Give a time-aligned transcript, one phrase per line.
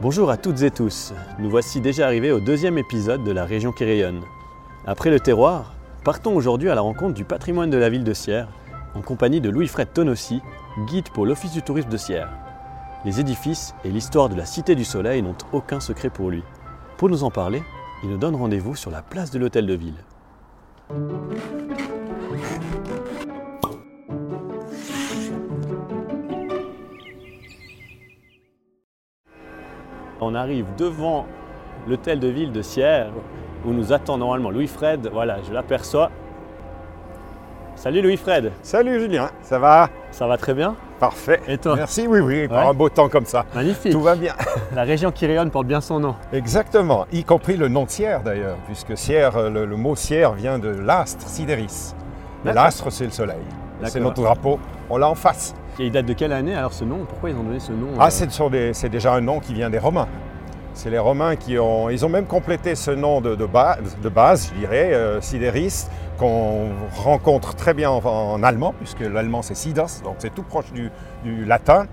[0.00, 3.72] Bonjour à toutes et tous, nous voici déjà arrivés au deuxième épisode de la région
[3.72, 3.84] qui.
[4.86, 5.74] Après le terroir,
[6.04, 8.46] partons aujourd'hui à la rencontre du patrimoine de la ville de Sierre,
[8.94, 10.40] en compagnie de Louis-Fred Tonossi,
[10.86, 12.30] guide pour l'Office du tourisme de Sierre.
[13.04, 16.44] Les édifices et l'histoire de la Cité du Soleil n'ont aucun secret pour lui.
[16.96, 17.64] Pour nous en parler,
[18.04, 21.57] il nous donne rendez-vous sur la place de l'Hôtel de Ville.
[30.20, 31.26] On arrive devant
[31.86, 33.10] l'hôtel de ville de Sierre
[33.64, 35.08] où nous attend normalement Louis-Fred.
[35.12, 36.10] Voilà, je l'aperçois.
[37.76, 39.88] Salut Louis-Fred, Salut Julien, ça va?
[40.10, 40.74] Ça va très bien?
[40.98, 41.40] Parfait.
[41.46, 41.76] Et toi?
[41.76, 42.56] Merci, oui, oui, Ouais.
[42.56, 43.44] un beau temps comme ça.
[43.54, 43.92] Magnifique.
[43.92, 44.34] Tout va bien.
[44.74, 46.16] La région qui rayonne porte bien son nom.
[46.32, 50.58] Exactement, y compris le nom de Sierre d'ailleurs, puisque Sierre, le, le mot Sierre vient
[50.58, 51.94] de l'astre sidéris.
[52.44, 53.36] L'astre, c'est le soleil.
[53.84, 54.58] C'est notre drapeau,
[54.90, 55.54] on l'a en face.
[55.78, 57.04] Et il date de quelle année alors ce nom?
[57.08, 59.38] Pourquoi ils ont donné ce nom Ah, euh, c'est sur des- c'est déjà un nom
[59.40, 60.08] qui vient des Romains.
[60.74, 61.90] C'est les Romains qui ont.
[61.90, 65.86] Ils ont même complété ce nom de, de base, de base, je dirais, euh, Sidéris,
[66.18, 70.72] qu'on rencontre très bien en, en allemand, puisque l'allemand c'est Sidas, donc c'est tout proche
[70.72, 70.90] du,
[71.24, 71.86] du latin.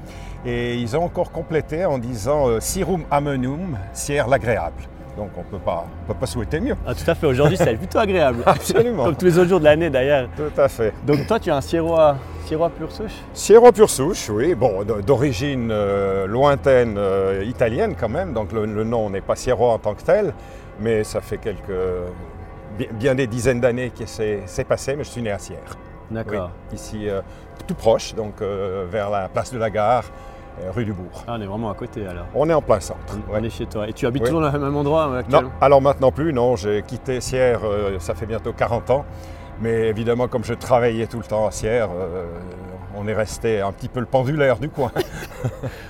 [0.45, 4.84] Et ils ont encore complété en disant euh, Sirum amenum, Sierre l'agréable.
[5.17, 6.75] Donc on peut pas, on peut pas souhaiter mieux.
[6.86, 8.44] Ah tout à fait, aujourd'hui c'est plutôt agréable.
[8.45, 9.06] Absolument.
[9.06, 10.28] Comme tous les autres jours de l'année d'ailleurs.
[10.36, 10.94] Tout à fait.
[11.08, 15.69] Donc toi tu es un Sierrois, Sierrois pur souche Sierra pure souche, oui, bon, d'origine
[15.71, 19.95] euh, lointaine euh, italienne quand même, donc le, le nom n'est pas Sierra en tant
[19.95, 20.31] que tel,
[20.79, 21.71] mais ça fait quelques,
[22.77, 25.57] bien, bien des dizaines d'années que c'est passé, mais je suis né à Sierre,
[26.11, 26.51] oui, D'accord.
[26.71, 27.21] ici euh,
[27.66, 30.03] tout proche, donc vers la place de la gare,
[30.71, 31.23] rue du Bourg.
[31.27, 32.27] Ah, on est vraiment à côté alors.
[32.35, 33.17] On est en plein centre.
[33.27, 33.43] On ouais.
[33.43, 33.89] est chez toi.
[33.89, 34.27] Et tu habites Oui.
[34.29, 37.61] toujours dans le même endroit Non, alors maintenant plus, non, j'ai quitté Sierre,
[37.97, 39.05] ça fait bientôt 40 ans,
[39.61, 42.25] mais évidemment comme je travaillais tout le temps à Sierre, euh,
[42.98, 44.92] on est resté un petit peu le pendulaire du coin.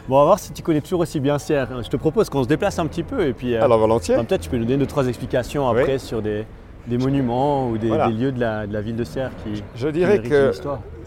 [0.09, 1.81] Bon, on va voir si tu connais toujours aussi bien Sierre.
[1.81, 4.15] Je te propose qu'on se déplace un petit peu et puis euh, Alors volontiers.
[4.15, 5.99] bah, peut-être tu peux nous donner deux trois explications après Oui.
[5.99, 6.45] sur des,
[6.87, 8.07] des monuments ou des, Voilà.
[8.07, 10.51] des lieux de la, de la ville de Sierre qui Je dirais que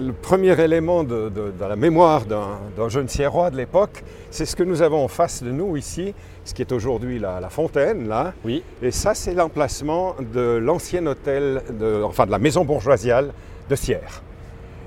[0.00, 4.44] le premier élément de, de- de la mémoire d'un d'un jeune Sierrois de l'époque, c'est
[4.46, 7.48] ce que nous avons en face de nous ici, ce qui est aujourd'hui la, la
[7.48, 8.32] fontaine, là.
[8.44, 13.32] Oui, Et ça, c'est l'emplacement de l'ancien hôtel, de, enfin de la maison bourgeoisiale
[13.68, 14.22] de Sierre.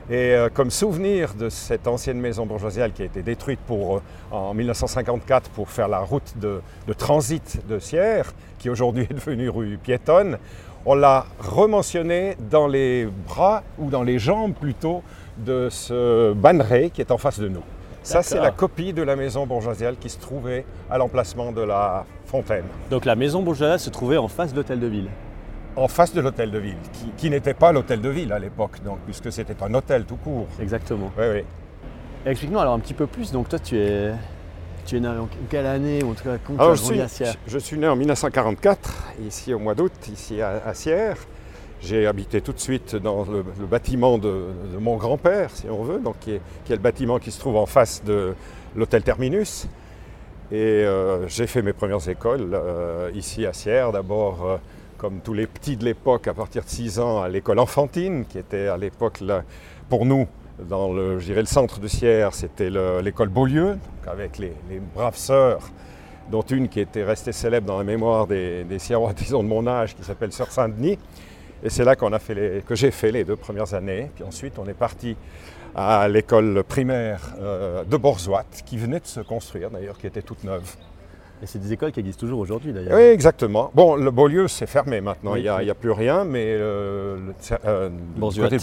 [0.10, 4.02] Et euh, comme souvenir de cette ancienne maison bourgeoisiale qui a été détruite pour, euh,
[4.32, 9.48] en 1954 pour faire la route de, de transit de Sierre, qui aujourd'hui est devenue
[9.50, 10.38] rue piétonne,
[10.86, 15.04] on l'a rementionné dans les bras ou dans les jambes plutôt
[15.38, 17.64] de ce banneret qui est en face de nous.
[18.04, 22.06] Ça, c'est la copie de la maison bourgeoisiale qui se trouvait à l'emplacement de la
[22.26, 22.66] fontaine.
[22.90, 25.10] donc la maison bourgeoise se trouvait en face de l'hôtel de ville.
[25.76, 28.82] en face de l'hôtel de ville, qui, qui n'était pas l'hôtel de ville à l'époque,
[28.84, 30.48] donc puisque c'était un hôtel tout court.
[30.60, 31.12] Exactement.
[31.18, 31.44] Oui, oui.
[32.26, 33.32] Explique-nous alors un petit peu plus.
[33.32, 34.12] Donc toi tu es,
[34.86, 36.84] tu es né en quelle année ou en tout cas quand tu Alors, as je
[36.84, 40.74] suis, à Sierre je suis né en 1944, ici au mois d'août, ici à, à
[40.74, 41.18] Sierre.
[41.82, 45.84] J'ai habité tout de suite dans le, le bâtiment de, de mon grand-père, si on
[45.84, 48.36] veut, donc qui est, qui est le bâtiment qui se trouve en face de
[48.76, 49.68] l'hôtel Terminus.
[50.52, 54.58] Et euh, j'ai fait mes premières écoles euh, ici à Sierre, d'abord euh,
[54.98, 58.38] comme tous les petits de l'époque, à partir de 6 ans, à l'école enfantine, qui
[58.38, 59.24] était à l'époque,
[59.90, 60.28] pour nous,
[60.60, 64.54] dans le, le centre de Sierre, c'était le- l'école Beaulieu, avec les,
[64.96, 65.70] braves sœurs,
[66.30, 69.66] dont une qui était restée célèbre dans la mémoire des, des Sierrois, disons, de mon
[69.68, 70.98] âge, qui s'appelle Sœur Saint-Denis.
[71.64, 74.10] Et c'est là qu'on a fait les- que j'ai fait les deux premières années.
[74.16, 75.16] Puis ensuite, on est parti
[75.76, 80.44] à l'école primaire euh, de Borzouat, qui venait de se construire d'ailleurs, qui était toute
[80.44, 80.76] neuve.
[81.44, 82.96] Et c'est des écoles qui existent toujours aujourd'hui d'ailleurs.
[82.96, 83.72] Oui, exactement.
[83.74, 87.18] Bon, le Beaulieu, c'est fermé maintenant, Oui, il n'y a, a plus rien, mais euh,
[87.18, 87.34] le,
[87.66, 88.62] euh, du côté de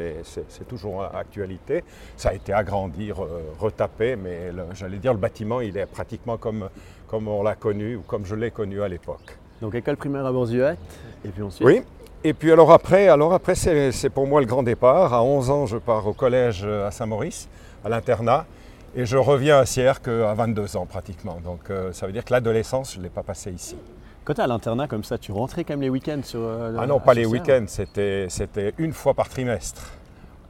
[0.00, 1.84] est, c'est, toujours à actualité.
[2.16, 3.26] Ça a été agrandi, re-
[3.60, 6.68] retapé, mais j'allais dire, le bâtiment, il est pratiquement comme,
[7.08, 9.38] comme on l'a connu, ou comme je l'ai connu à l'époque.
[9.62, 10.78] Donc école primaire à Bourzuette
[11.24, 11.66] et puis ensuite?
[11.66, 11.82] Oui.
[12.24, 15.14] Et puis alors après, alors après c'est, c'est pour moi le grand départ.
[15.14, 17.48] À 11 ans, je pars au collège euh, à Saint-Maurice,
[17.84, 18.46] à l'internat,
[18.94, 21.38] et je reviens à Sierre qu'à 22 ans pratiquement.
[21.44, 23.76] Donc euh, ça veut dire que l'adolescence, je ne l'ai pas passée ici.
[24.24, 26.40] Quand tu à l'internat comme ça, tu rentrais quand même les week-ends sur.
[26.40, 29.82] euh, Ah non, pas les week-ends, c'était, c'était une fois par trimestre.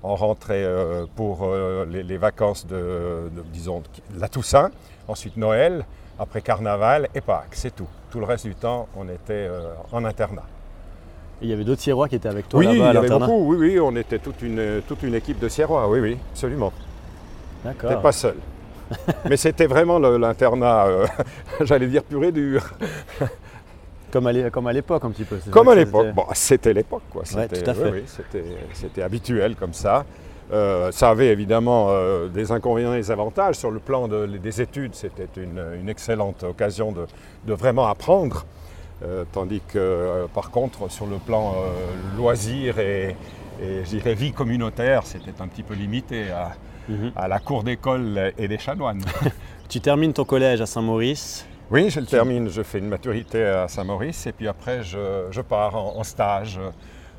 [0.02, 3.82] On rentrait euh, pour euh, les, les vacances de, de, disons,
[4.18, 4.70] la Toussaint,
[5.08, 5.84] ensuite Noël,
[6.18, 7.86] après Carnaval et Pâques, c'est tout.
[8.10, 9.48] Tout le reste du temps, on était
[9.92, 10.42] en internat.
[11.40, 12.90] Et il y avait d'autres Sierrois qui étaient avec toi Oui, il y là-bas à
[12.90, 13.26] avait l'internat.
[13.26, 16.72] beaucoup, oui, oui, on était toute une, toute une équipe de Sierrois, oui, oui, absolument.
[17.64, 17.90] D'accord.
[17.90, 18.36] T'es pas seul.
[19.28, 21.06] Mais c'était vraiment l'internat, euh,
[21.60, 22.62] j'allais dire pur et dur.
[24.10, 24.32] Comme à
[24.72, 25.38] l'époque un petit peu.
[25.50, 26.06] Comme à que l'époque.
[26.06, 26.12] c'était.
[26.12, 27.22] Bon, c'était l'époque, quoi.
[27.22, 27.90] Ouais, C'était, tout à fait.
[27.92, 28.02] oui,
[28.96, 30.04] oui, habituel comme ça.
[30.52, 33.54] Euh, ça avait évidemment euh, des inconvénients et des avantages.
[33.54, 37.06] Sur le plan de- des études, c'était une, une excellente occasion de,
[37.46, 38.44] de vraiment apprendre.
[39.04, 43.16] Euh, tandis que, par contre, sur le plan euh, loisir et,
[43.62, 46.50] et, je dirais vie communautaire, c'était un petit peu limité à,
[46.90, 47.12] Mhm.
[47.16, 49.02] à la cour d'école et des chanoines.
[49.68, 51.46] Tu termines ton collège à Saint-Maurice.
[51.70, 55.40] Oui, je le termine, je fais une maturité à Saint-Maurice et puis après je, je
[55.40, 56.70] pars en, en stage euh,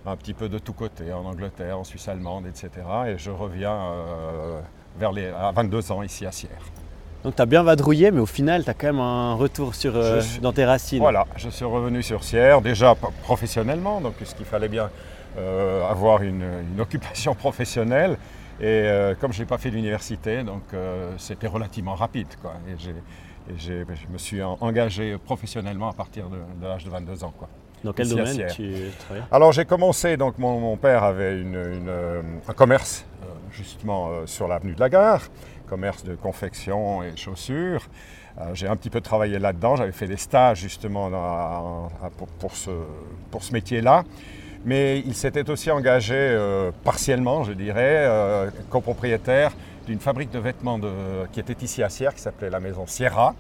[0.05, 2.69] un petit peu de tous côtés, en Angleterre, en Suisse allemande, etc.
[3.07, 4.59] Et je reviens euh,
[4.99, 6.59] vers les, à 22 ans ici à Sierre.
[7.23, 9.95] Donc tu as bien vadrouillé, mais au final, tu as quand même un retour sur,
[9.95, 10.99] euh, suis- dans tes racines.
[10.99, 14.89] Voilà, je suis revenu sur Sierre, déjà professionnellement, donc puisqu'il fallait bien
[15.37, 16.43] euh, avoir une,
[16.73, 18.17] une occupation professionnelle.
[18.61, 22.27] Et euh, comme je n'ai pas fait d'université, donc euh, c'était relativement rapide.
[22.41, 22.53] Quoi.
[22.69, 22.75] Et,
[23.57, 27.33] je me suis en- engagé professionnellement à partir de, de l'âge de 22 ans.
[27.37, 27.49] Quoi.
[27.83, 29.23] Dans quel Ici domaine tu travailles?
[29.31, 33.03] Alors j'ai commencé, donc mon, mon père avait une- une, euh, un commerce
[33.51, 35.23] justement euh, sur l'avenue de la gare,
[35.67, 37.81] commerce de confection et chaussures.
[38.39, 42.27] Euh, j'ai un petit peu travaillé là-dedans, j'avais fait des stages justement dans- à- pour,
[42.27, 42.69] pour ce,
[43.31, 44.03] pour ce métier-là.
[44.65, 49.51] Mais il s'était aussi engagé euh, partiellement, je dirais, euh, copropriétaire
[49.87, 53.33] d'une fabrique de vêtements de- qui était ici à Sierre, qui s'appelait la maison Sierra,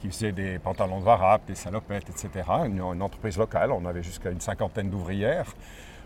[0.00, 2.28] qui faisait des pantalons de varap, des salopettes, etc.
[2.66, 5.52] Une, une entreprise locale, on avait jusqu'à une cinquantaine d'ouvrières,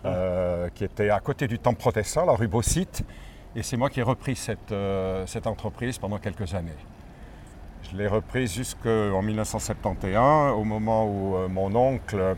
[0.07, 3.05] euh, qui était à côté du temple protestant, la rue Beausite.
[3.55, 4.75] Et c'est moi qui ai repris cette,
[5.27, 6.73] cette entreprise pendant quelques années.
[7.91, 12.37] Je l'ai reprise jusqu'en 1971, au moment où mon oncle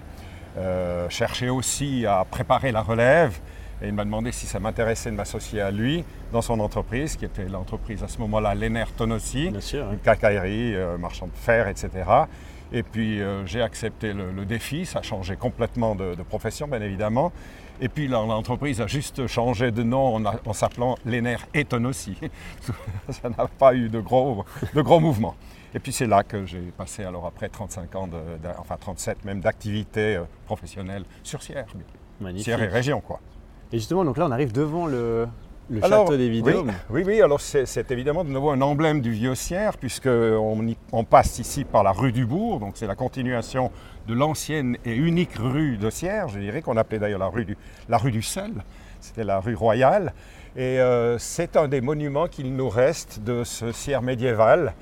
[0.56, 3.38] euh, cherchait aussi à préparer la relève.
[3.82, 7.24] Et il m'a demandé si ça m'intéressait de m'associer à lui dans son entreprise, qui
[7.24, 11.90] était l'entreprise à ce moment-là, Léner Tonossi une quincaillerie, euh, marchand de fer, etc.
[12.72, 16.66] Et puis euh, j'ai accepté le, le défi, ça a changé complètement de, de profession
[16.68, 17.32] bien évidemment.
[17.80, 22.16] Et puis l'entreprise a juste changé de nom en, s'appelant Léner Eton aussi.
[23.08, 25.34] ça n'a pas eu de gros, de gros mouvements.
[25.74, 29.24] Et puis c'est là que j'ai passé alors après 35 ans, de, de- enfin 37
[29.24, 31.66] même, d'activité euh, professionnelle sur Sierre.
[32.20, 32.44] Magnifique.
[32.44, 33.20] Sierre et région quoi.
[33.72, 35.26] Et justement, donc là, on arrive devant le,
[35.68, 36.68] le Alors, château des Vidômes.
[36.90, 40.64] Oui, oui, oui, alors c'est c'est évidemment de nouveau un emblème du vieux Sierre, puisqu'on
[40.92, 43.72] on passe ici par la rue du Bourg, donc c'est la continuation
[44.06, 47.56] de l'ancienne et unique rue de Sierre, je dirais, qu'on appelait d'ailleurs la rue du,
[47.88, 48.52] la rue du sel,
[49.00, 50.12] c'était la rue royale.
[50.56, 54.72] Et euh, c'est un des monuments qu'il nous reste de ce Sierre médiéval.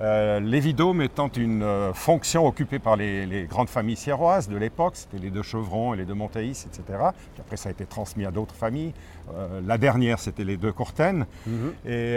[0.00, 4.56] Euh, les Vidômes étant une euh, fonction occupée par les, les grandes familles sierroises de
[4.56, 6.82] l'époque, c'était les deux Chevrons et les deux Montéis, etc.
[6.88, 8.94] Puis après, ça a été transmis à d'autres familles.
[9.36, 11.72] Euh, la dernière, c'était les deux Courtaines, Mhm.
[11.86, 12.16] et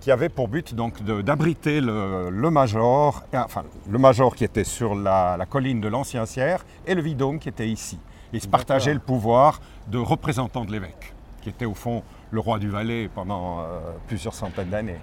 [0.00, 4.64] qui avait pour but donc d'abriter le, le Major, et, enfin le Major qui était
[4.64, 7.98] sur la, la colline de l'Ancien Sierre, et le Vidôme qui était ici.
[8.32, 11.12] Et se partageaient le pouvoir de représentant de l'évêque,
[11.42, 13.58] qui était au fond le roi du Valais pendant
[14.06, 14.98] plusieurs centaines d'années.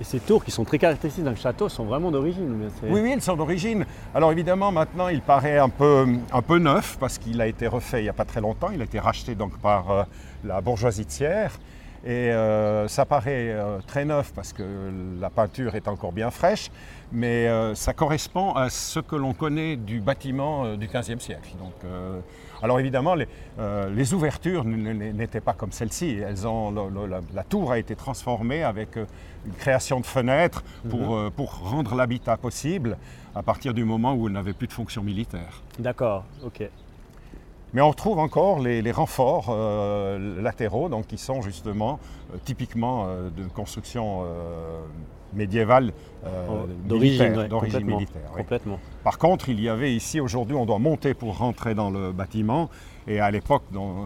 [0.00, 2.68] Et ces tours qui sont très caractéristiques dans le château sont vraiment d'origine.
[2.82, 3.86] Oui, oui, ils sont d'origine.
[4.14, 8.00] Alors évidemment, maintenant, il paraît un peu, un peu neuf parce qu'il a été refait
[8.00, 8.70] il n'y a pas très longtemps.
[8.72, 10.02] Il a été racheté donc par euh,
[10.44, 11.52] la bourgeoisie Sierre.
[12.06, 14.62] Et euh, ça paraît euh, très neuf parce que
[15.20, 16.70] la peinture est encore bien fraîche,
[17.12, 21.54] mais euh, ça correspond à ce que l'on connaît du bâtiment du XVe siècle.
[21.58, 21.72] Donc,
[22.62, 23.28] alors évidemment, les,
[23.90, 26.18] les ouvertures n'étaient pas comme celle-ci.
[26.18, 28.98] Elles ont, la, la tour a été transformée avec
[29.46, 32.96] une création de fenêtres pour, euh, pour rendre l'habitat possible
[33.34, 35.62] à partir du moment où elle n'avait plus de fonction militaire.
[35.78, 36.68] D'accord, ok.
[37.74, 41.98] Mais on retrouve encore les, les renforts euh, latéraux, donc qui sont justement
[42.32, 44.22] euh, typiquement euh, de construction
[45.34, 45.92] médiévale
[46.86, 47.96] D'origine, militaire, ouais, d'origine complètement.
[47.96, 48.22] militaire.
[48.30, 48.38] oui.
[48.38, 48.78] complètement.
[49.02, 52.70] Par contre, il y avait ici, aujourd'hui, on doit monter pour rentrer dans le bâtiment.
[53.06, 53.62] Et à l'époque,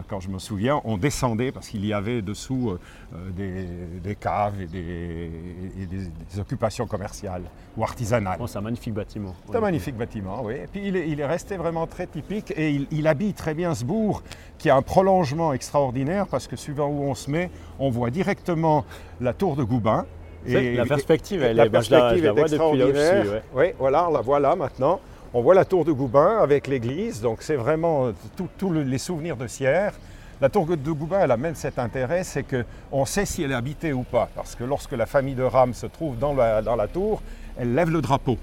[0.09, 2.81] quand je me souviens, on descendait parce qu'il y avait dessous euh,
[3.15, 5.31] euh, des, des caves et, des,
[5.83, 5.97] et des-
[6.33, 7.43] des occupations commerciales
[7.77, 8.39] ou artisanales.
[8.39, 9.35] Bon, c'est un magnifique bâtiment.
[9.49, 10.55] C'est un magnifique bâtiment, oui.
[10.55, 13.55] Et puis il est, il est resté vraiment très typique et il, il habille très
[13.55, 14.23] bien ce bourg
[14.59, 18.85] qui a un prolongement extraordinaire parce que suivant où on se met, on voit directement
[19.21, 20.07] la tour de Goubin.
[20.47, 22.79] C'est- la perspective, elle la est- ben, je la- perspective je la est vois depuis
[22.79, 23.43] là je extraordinaire.
[23.55, 25.01] Oui, voilà, on la voit là maintenant.
[25.35, 28.11] On voit la tour de Goubin avec l'église, donc c'est vraiment
[28.57, 29.93] tous les souvenirs de Sierre.
[30.41, 33.93] La tour de Goubin, elle amène cet intérêt, c'est qu'on sait si elle est habitée
[33.93, 34.29] ou pas.
[34.35, 37.21] Parce que lorsque la famille de Ram se trouve dans la, dans la tour,
[37.59, 38.39] elle lève le drapeau.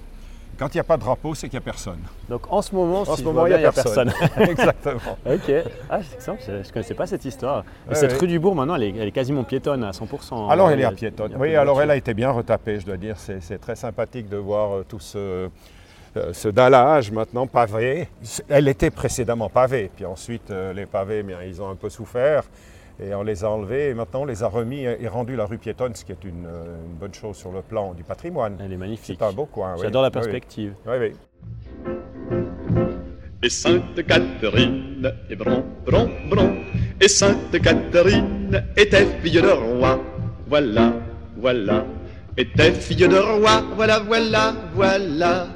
[0.59, 1.99] Quand il n'y a pas de drapeau, c'est qu'il n'y a personne.
[2.29, 4.13] Donc en ce moment, En si ce moment, il n'y a personne.
[4.37, 5.17] Exactement.
[5.25, 5.51] ok.
[5.89, 7.63] Ah, c'est je ne connaissais pas cette histoire.
[7.87, 8.17] Et Ouais, cette ouais.
[8.19, 10.49] rue du Bourg, maintenant, elle est, elle est quasiment piétonne à 100%.
[10.49, 11.35] Alors elle est à piétonne.
[11.39, 13.15] Oui, alors elle a été bien retapée, je dois dire.
[13.17, 15.47] C'est très sympathique de voir euh, tout ce, euh,
[16.33, 18.07] ce dallage maintenant pavé.
[18.49, 21.89] Elle était précédemment pavée, puis ensuite euh, les pavés, eh bien, ils ont un peu
[21.89, 22.43] souffert.
[23.03, 25.57] Et on les a enlevés et maintenant on les a remis et rendu la rue
[25.57, 28.57] piétonne, ce qui est une, euh, une bonne chose sur le plan du patrimoine.
[28.63, 29.17] Elle est magnifique.
[29.19, 29.75] C'est un beau coin.
[29.81, 30.73] J'adore la Oui, perspective.
[30.85, 31.13] Oui, oui.
[33.43, 36.55] Et Sainte Catherine est bron, bron, bron.
[37.01, 39.99] Et Sainte Catherine était fille de roi.
[40.47, 40.93] Voilà,
[41.37, 41.85] voilà.
[42.37, 43.61] Était fille de roi.
[43.75, 45.47] Voilà, voilà, voilà.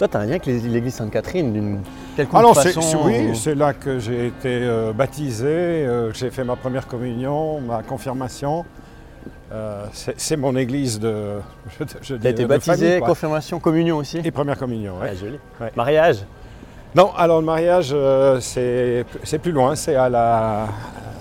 [0.00, 1.80] Toi, tu as un lien avec l'église Sainte-Catherine d'une
[2.16, 6.42] quelconque Alors, façon oui, ou- c'est là que j'ai été euh, baptisé, euh, j'ai fait
[6.42, 8.64] ma première communion, ma confirmation.
[9.52, 11.40] Euh, c'est, mon église de.
[11.78, 15.10] Je, je T'as dis, été de baptisé, famille, confirmation, communion aussi Et première communion, ouais.
[15.10, 15.38] Ouais, joli.
[15.60, 15.70] Ouais.
[15.76, 16.24] Mariage
[16.94, 17.94] Non, alors le mariage,
[18.40, 20.66] c'est, c'est plus loin, c'est à la.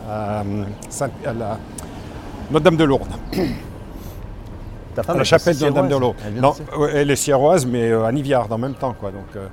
[0.10, 0.44] à
[1.38, 1.58] la
[2.50, 3.12] Notre-Dame de Lourdes,
[5.00, 6.54] Ta femme à la chapelle de Notre-Dame de vient Non,
[6.94, 9.12] elle est sierroise, mais euh, à Niviard en même temps, quoi.
[9.12, 9.48] Donc, euh,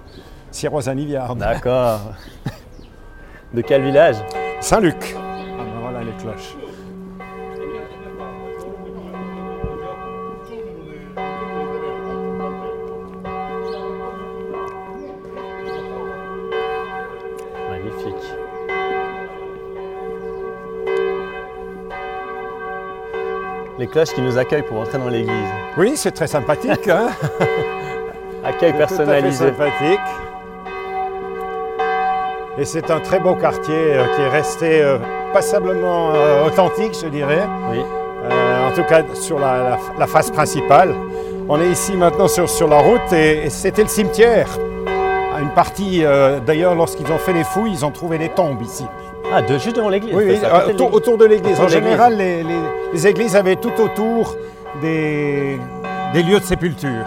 [0.51, 1.37] sierroise à Niviard.
[1.37, 2.01] D'accord.
[3.55, 4.17] De quel village?
[4.61, 5.15] Saint-Luc.
[5.17, 5.23] Ah
[5.59, 6.57] ben voilà les cloches.
[23.79, 25.31] Les cloches qui nous accueillent pour entrer dans l'église.
[25.77, 26.89] Oui, c'est très sympathique.
[26.89, 27.09] Hein?
[28.45, 29.47] Accueil C'est tout à fait personnalisé.
[29.49, 30.01] sympathique.
[32.59, 34.99] Et c'est un très beau quartier euh, qui est resté euh,
[35.35, 37.43] passablement euh, authentique, je dirais.
[37.71, 37.83] Oui.
[38.25, 40.95] Euh, en tout cas, sur la, la- la face principale.
[41.49, 44.49] On est ici maintenant sur, sur la route et, et c'était le cimetière.
[45.39, 48.87] Une partie, euh, d'ailleurs, lorsqu'ils ont fait les fouilles, ils ont trouvé des tombes ici.
[49.39, 51.61] Ah, de, juste devant l'église Oui, oui, euh, autour, de l'église.
[51.61, 52.61] En général, les, les-
[52.95, 54.35] les églises avaient tout autour
[54.81, 55.59] des,
[56.15, 57.05] des lieux de sépulture.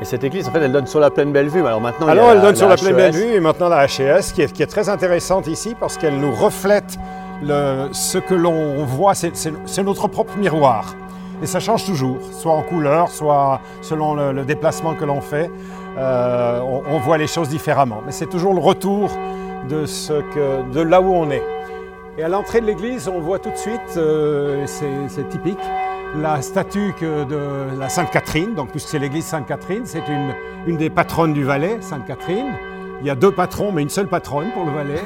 [0.00, 1.66] Et cette église, en fait, elle donne sur la plaine Bellevue.
[1.66, 3.84] Alors maintenant, il y a Alors, elle donne sur la plaine Bellevue et maintenant la
[3.84, 6.96] HES, qui est, qui est très intéressante ici parce qu'elle nous reflète
[7.42, 10.94] le- ce que l'on voit, c'est- notre propre miroir.
[11.42, 15.50] Et ça change toujours, soit en couleur, soit selon le, le déplacement que l'on fait.
[15.98, 18.02] Euh, on, voit les choses différemment.
[18.06, 19.10] Mais c'est toujours le retour
[19.68, 21.42] de, ce que, de là où on est.
[22.16, 25.58] Et à l'entrée de l'église, on voit tout de suite, euh, c'est typique,
[26.16, 28.54] la statue de la Sainte Catherine.
[28.54, 30.32] Donc, puisque c'est l'église Sainte Catherine, c'est une,
[30.66, 32.52] une des patronnes du Valais, Sainte Catherine.
[33.00, 35.02] Il y a deux patrons, mais une seule patronne pour le Valais.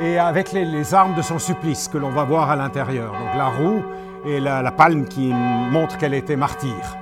[0.00, 3.12] Et avec les, les armes de son supplice que l'on va voir à l'intérieur.
[3.12, 3.82] Donc, la roue
[4.24, 5.32] et la, la palme qui
[5.70, 6.96] montre qu'elle était martyre.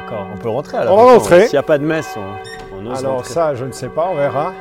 [0.00, 0.98] D'accord, on peut rentrer alors.
[0.98, 1.42] On va rentrer.
[1.42, 3.32] S'il n'y a pas de messe, on, on ose Alors rentrer.
[3.32, 4.52] ça, je ne sais pas, on verra.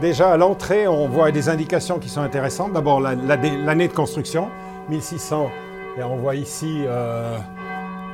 [0.00, 2.72] Déjà à l'entrée, on voit des indications qui sont intéressantes.
[2.72, 4.48] D'abord la- la- l'année de construction,
[4.88, 5.50] 1600.
[5.98, 7.36] Et on voit ici euh,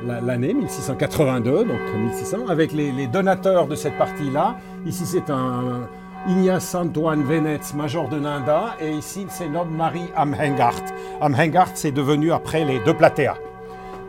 [0.05, 4.55] la- l'année 1682, donc 1600, avec les, les donateurs de cette partie-là.
[4.85, 5.87] Ici, c'est un
[6.27, 10.75] Ignace Antoine Venetz, major de Ninda, et ici, c'est notre Marie Amhengart.
[11.21, 13.37] Amhengart, c'est devenu après les deux Platéas.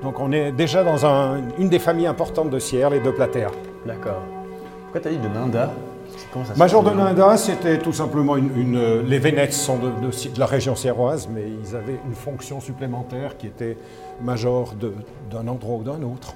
[0.03, 3.51] Donc on est déjà dans un- une des familles importantes de Sierre, les deux Platéas.
[3.87, 4.23] D'accord.
[4.85, 5.71] Pourquoi t'as dit de Ninda?
[6.45, 8.51] Ça Major de Ninda, c'était tout simplement une.
[8.57, 12.61] une- les Vénètes sont de, de- de la région sierroise, mais ils avaient une fonction
[12.61, 13.77] supplémentaire qui était
[14.23, 14.93] major de-
[15.31, 16.35] d'un endroit ou d'un autre.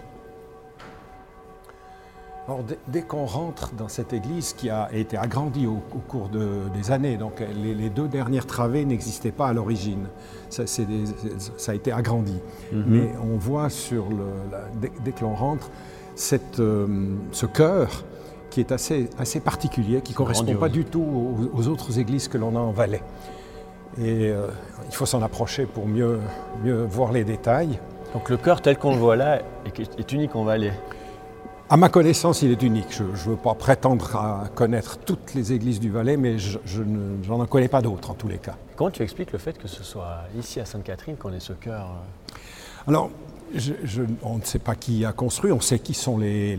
[2.89, 6.91] Dès, qu'on rentre dans cette église qui a été agrandie au, au cours de- des
[6.91, 10.07] années, donc les, les deux dernières travées n'existaient pas à l'origine,
[10.51, 11.05] ça, c'est des-
[11.57, 12.39] ça a été agrandi.
[12.71, 15.71] Mais on voit sur le, la- dès, dès que l'on rentre
[16.17, 16.87] cette, euh,
[17.33, 18.05] ce chœur
[18.51, 20.61] qui est assez, assez particulier, qui ne correspond grandiose.
[20.61, 21.01] pas du tout
[21.55, 23.03] aux, aux autres églises que l'on a en Valais.
[23.99, 24.49] Et euh,
[24.89, 26.21] il faut s'en approcher pour mieux,
[26.63, 27.79] mieux voir les détails.
[28.13, 30.73] Donc le cœur tel qu'on le voit là est, est unique en Valais.
[31.71, 32.93] À ma connaissance, il est unique.
[32.93, 36.83] Je ne veux pas prétendre à connaître toutes les églises du Valais, mais je, je
[36.83, 38.57] ne- j'en en connais pas d'autres en tous les cas.
[38.77, 41.87] Comment tu expliques le fait que ce soit ici à Sainte-Catherine qu'on ait ce cœur
[41.87, 42.35] euh,
[42.87, 43.11] Alors,
[43.55, 46.59] je- je- on ne sait pas qui a construit, on sait qui sont les,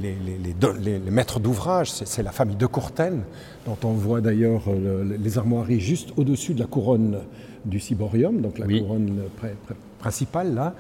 [1.12, 1.92] maîtres d'ouvrage.
[1.92, 3.24] C'est, la famille de Courtaine,
[3.68, 7.20] dont on voit d'ailleurs euh, le- les armoiries juste au-dessus de la couronne
[7.64, 8.82] du ciborium, donc la Oui.
[8.82, 9.54] couronne pr-
[10.00, 10.74] principale là.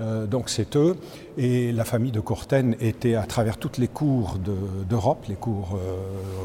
[0.00, 0.96] Euh, donc c'est eux.
[1.36, 5.76] Et la famille de Courtaine était à travers toutes les cours de- d'Europe, les cours
[5.76, 5.96] euh,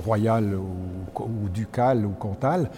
[0.05, 2.71] royales ou, ducales ou comtales,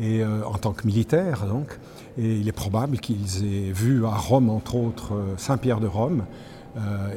[0.00, 1.78] et euh, en tant que militaires donc.
[2.18, 6.24] Et il est probable qu'ils aient vu à Rome, entre autres, Saint-Pierre de Rome.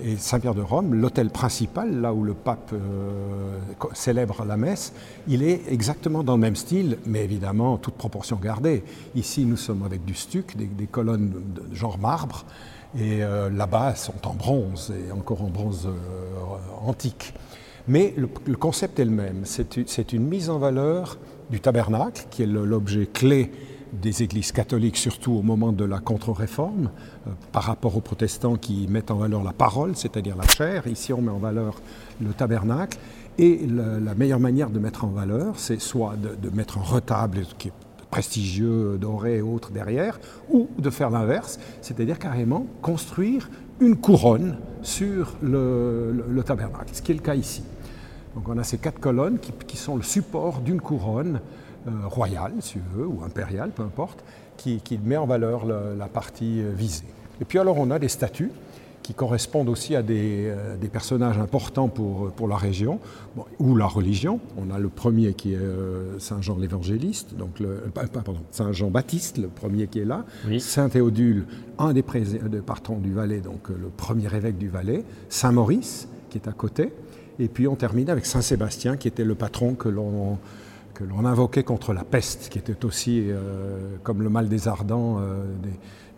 [0.04, 2.74] Et Saint-Pierre de Rome, l'hôtel principal, là où le pape
[3.94, 4.94] célèbre la messe,
[5.28, 8.84] il est exactement dans le même style, mais évidemment, toute proportion gardée.
[9.14, 11.30] Ici, nous sommes avec du stuc, des colonnes
[11.70, 12.46] de genre marbre,
[12.98, 17.34] et euh, là-bas, elles sont en bronze, et encore en bronze euh, antique.
[17.88, 19.44] Mais le, concept est le même.
[19.46, 21.18] C'est une, mise en valeur
[21.50, 23.52] du tabernacle, qui est l'objet clé
[23.92, 26.92] des églises catholiques, surtout au moment de la contre-réforme,
[27.28, 30.88] euh, par rapport aux protestants qui mettent en valeur la parole, c'est-à-dire la chair.
[30.88, 31.82] Ici, on met en valeur
[32.22, 32.98] le tabernacle.
[33.38, 37.70] Et la, meilleure manière de mettre en valeur, c'est soit de, mettre un retable qui
[37.70, 37.74] est
[38.14, 40.20] prestigieux, doré et autres derrière,
[40.52, 47.02] ou de faire l'inverse, c'est-à-dire carrément construire une couronne sur le, le- le tabernacle, ce
[47.02, 47.64] qui est le cas ici.
[48.36, 51.40] Donc on a ces quatre colonnes qui, qui sont le support d'une couronne
[51.88, 54.24] euh, royale, si tu veux, ou impériale, peu importe,
[54.58, 57.06] qui, qui met en valeur le- la partie euh, visée.
[57.42, 58.52] Et puis alors on a des statues
[59.04, 63.00] qui correspondent aussi à des, euh, des personnages importants pour, pour la région
[63.36, 64.40] bon, ou la religion.
[64.58, 68.72] On a le premier qui est euh, Saint Jean l'évangéliste, donc le, euh, pardon, Saint
[68.72, 70.60] Jean Baptiste, le premier qui est là, Oui.
[70.60, 71.46] Saint Théodule,
[71.78, 76.08] un des, des patrons du Valais, donc euh, le premier évêque du Valais, Saint Maurice
[76.30, 76.94] qui est à côté,
[77.38, 80.40] et puis on termine avec Saint Sébastien qui était le patron que l'on
[80.94, 85.18] que l'on invoquait contre la peste, qui était aussi, euh, comme le mal des ardents,
[85.20, 85.72] euh, des,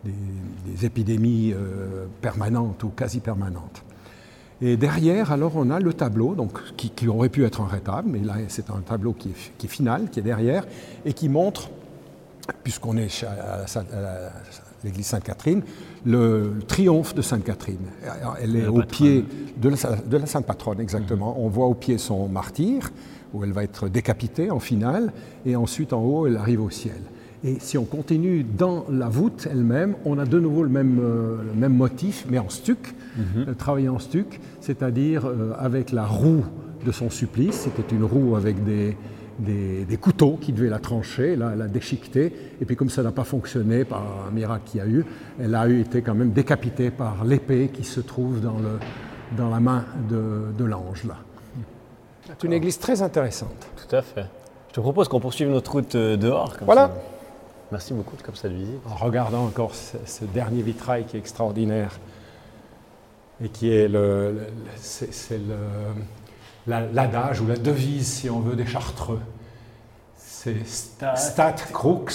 [0.06, 3.84] des- des épidémies euh, permanentes ou quasi permanentes.
[4.62, 8.10] Et derrière, alors, on a le tableau, donc, qui, qui aurait pu être un rétable,
[8.10, 10.66] mais là, c'est un tableau qui est, qui est final, qui est derrière,
[11.06, 11.70] et qui montre,
[12.64, 13.66] puisqu'on est à
[14.84, 15.62] l'église Sainte-Catherine,
[16.06, 17.88] le, le triomphe de Sainte-Catherine.
[18.42, 18.88] Elle est La au patronne.
[18.88, 19.26] pied
[19.58, 19.76] de la,
[20.08, 21.36] de la Sainte Patronne, exactement.
[21.40, 22.92] On voit au pied son martyr,
[23.34, 25.12] où elle va être décapitée en finale,
[25.46, 27.02] et ensuite en haut, elle arrive au ciel.
[27.48, 31.38] Et si on continue dans la voûte elle-même, on a de nouveau le même, euh,
[31.46, 32.96] le même motif, mais en stuc,
[33.38, 36.44] euh, travaillé en stuc, c'est-à-dire euh, avec la roue
[36.84, 37.54] de son supplice.
[37.76, 38.98] C'était une roue avec des,
[39.38, 42.34] des, des couteaux qui devaient la trancher, la, la déchiqueter.
[42.60, 45.06] Et puis comme ça n'a pas fonctionné par un miracle qu'il y a eu,
[45.40, 48.80] elle a eu été quand même décapitée par l'épée qui se trouve dans, le,
[49.38, 51.04] dans la main de, de l'ange.
[51.04, 51.18] là.
[52.28, 53.68] C'est une église très intéressante.
[53.88, 54.26] Tout à fait.
[54.70, 56.58] Je te propose qu'on poursuive notre route dehors.
[56.58, 56.88] comme Voilà.
[56.88, 56.94] ça.
[57.72, 58.80] Merci beaucoup comme cette visite.
[58.90, 62.00] en regardant encore ce, ce dernier vitrail qui est extraordinaire
[63.44, 65.94] et qui est le, le- le- c'est, c'est le-
[66.68, 69.20] la- l'adage ou la devise, si on veut, des Chartreux.
[70.18, 72.06] C'est Stat- Stat crux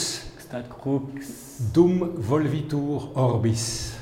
[0.80, 1.00] Crux.
[1.74, 3.92] dum volvitur orbis.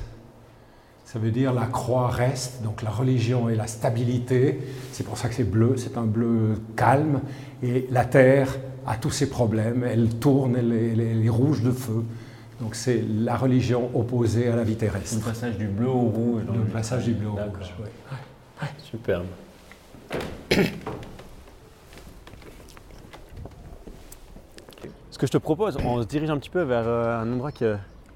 [1.07, 4.61] Ça veut dire la croix reste, donc la religion et la stabilité.
[4.93, 7.21] C'est pour ça que c'est bleu, c'est un bleu calme.
[7.63, 8.49] Et la terre
[8.89, 12.03] a tous ses problèmes, elle tourne, elle est, elle est- elle est rouge de feu.
[12.61, 15.25] Donc c'est la religion opposée à la vie Le terrestre.
[15.25, 16.43] passage du bleu au rouge.
[16.47, 17.73] dans Le passage du bleu au rouge.
[17.81, 18.67] ouais.
[18.83, 19.27] Superbe.
[25.11, 27.51] Ce que je te propose, on se dirige un petit peu vers euh, un endroit
[27.53, 27.65] qui,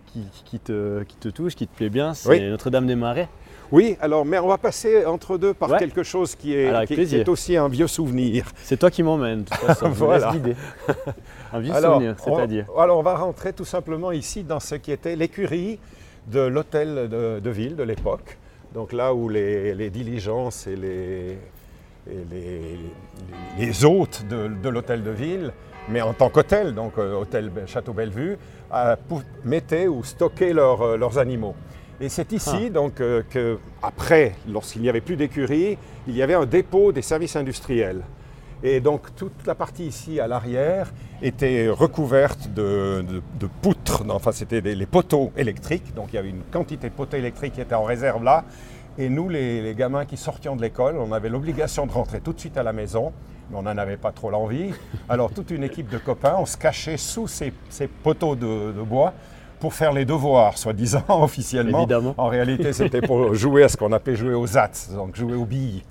[0.07, 2.41] qui- qui te, qui te touche, qui te plaît bien, c'est Oui.
[2.51, 3.29] Notre-Dame des Marais.
[3.73, 5.79] Oui, alors, mais on va passer entre deux par Ouais.
[5.79, 7.29] quelque chose qui est, Alors, avec qui- qui est plaisir.
[7.29, 8.45] aussi un vieux souvenir.
[8.63, 10.31] C'est toi qui m'emmène, de toute façon, Voilà.
[11.55, 12.67] Un vieux Alors, souvenir, c'est-à-dire.
[12.79, 15.79] Alors, on va rentrer tout simplement ici dans ce qui était l'écurie
[16.27, 18.39] de l'hôtel de, de ville de l'époque.
[18.75, 21.39] Donc là où les, les diligences et les,
[22.11, 22.79] et les,
[23.59, 25.53] les hôtes de, de l'hôtel de ville,
[25.89, 28.39] mais en tant qu'hôtel, donc euh, hôtel Château Bellevue,
[28.73, 28.97] euh,
[29.45, 31.55] mettaient ou stockaient leurs, euh, leurs animaux.
[32.03, 36.35] Et c'est ici donc euh, que, après, lorsqu'il n'y avait plus d'écurie, il y avait
[36.35, 38.03] un dépôt des services industriels.
[38.65, 44.15] Et donc toute la partie ici à l'arrière était recouverte de, de- de poutres, Non,
[44.15, 47.61] enfin c'était les poteaux électriques, donc il y avait une quantité de poteaux électriques qui
[47.61, 48.45] étaient en réserve là.
[48.99, 52.33] Et nous, les, les gamins qui sortions de l'école, on avait l'obligation de rentrer tout
[52.33, 53.13] de suite à la maison,
[53.51, 54.73] mais on n'en avait pas trop l'envie.
[55.09, 58.83] Alors toute une équipe de copains, on se cachait sous ces, ces poteaux de, de
[58.83, 59.15] bois
[59.63, 61.79] pour faire les devoirs, soi-disant officiellement.
[61.85, 62.15] Évidemment.
[62.19, 65.45] En réalité, c'était pour jouer à ce qu'on appelait jouer aux ats, donc jouer aux
[65.45, 65.85] billes.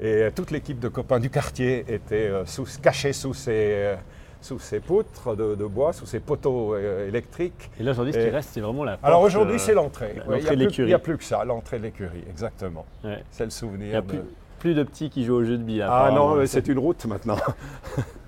[0.00, 3.94] Et euh, toute l'équipe de copains du quartier était euh, sous- cachée sous ces, euh,
[4.40, 7.70] sous ces poutres de, de bois, sous ces poteaux électriques.
[7.78, 9.04] Et là, aujourd'hui, ce qui reste, c'est vraiment la porte.
[9.04, 10.14] Alors aujourd'hui, euh, c'est l'entrée.
[10.16, 10.68] l'entrée Ouais, il a.
[10.78, 12.84] Il n'y a plus que ça, l'entrée de l'écurie, exactement.
[13.04, 13.22] ouais.
[13.30, 13.88] C'est le Il souvenir.
[13.90, 14.18] n'y a de- plus,
[14.58, 15.84] plus de petits qui jouent au jeu de billes.
[15.88, 17.36] Ah non, c'est une route maintenant.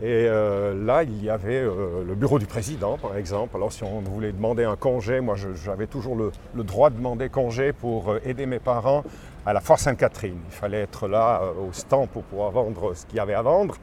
[0.00, 3.56] Et euh, là, il y avait euh, le bureau du président, par exemple.
[3.56, 5.34] Alors, si on voulait demander un congé, moi,
[5.64, 6.30] j'avais toujours le,
[6.62, 9.02] droit de demander congé pour euh, aider mes parents
[9.44, 10.38] à la Foire Sainte-Catherine.
[10.46, 13.74] Il fallait être là au stand pour pouvoir vendre ce qu'il y avait à vendre,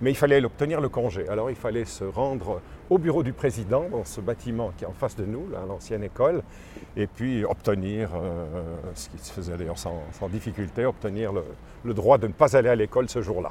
[0.00, 1.28] mais il fallait obtenir le congé.
[1.28, 4.92] Alors, il fallait se rendre au bureau du président, dans ce bâtiment qui est en
[4.92, 6.42] face de nous, l'ancienne école,
[6.96, 8.10] et puis obtenir,
[8.94, 11.32] ce qui se faisait d'ailleurs sans, difficulté, obtenir
[11.82, 13.50] le droit de ne pas aller à l'école ce jour-là.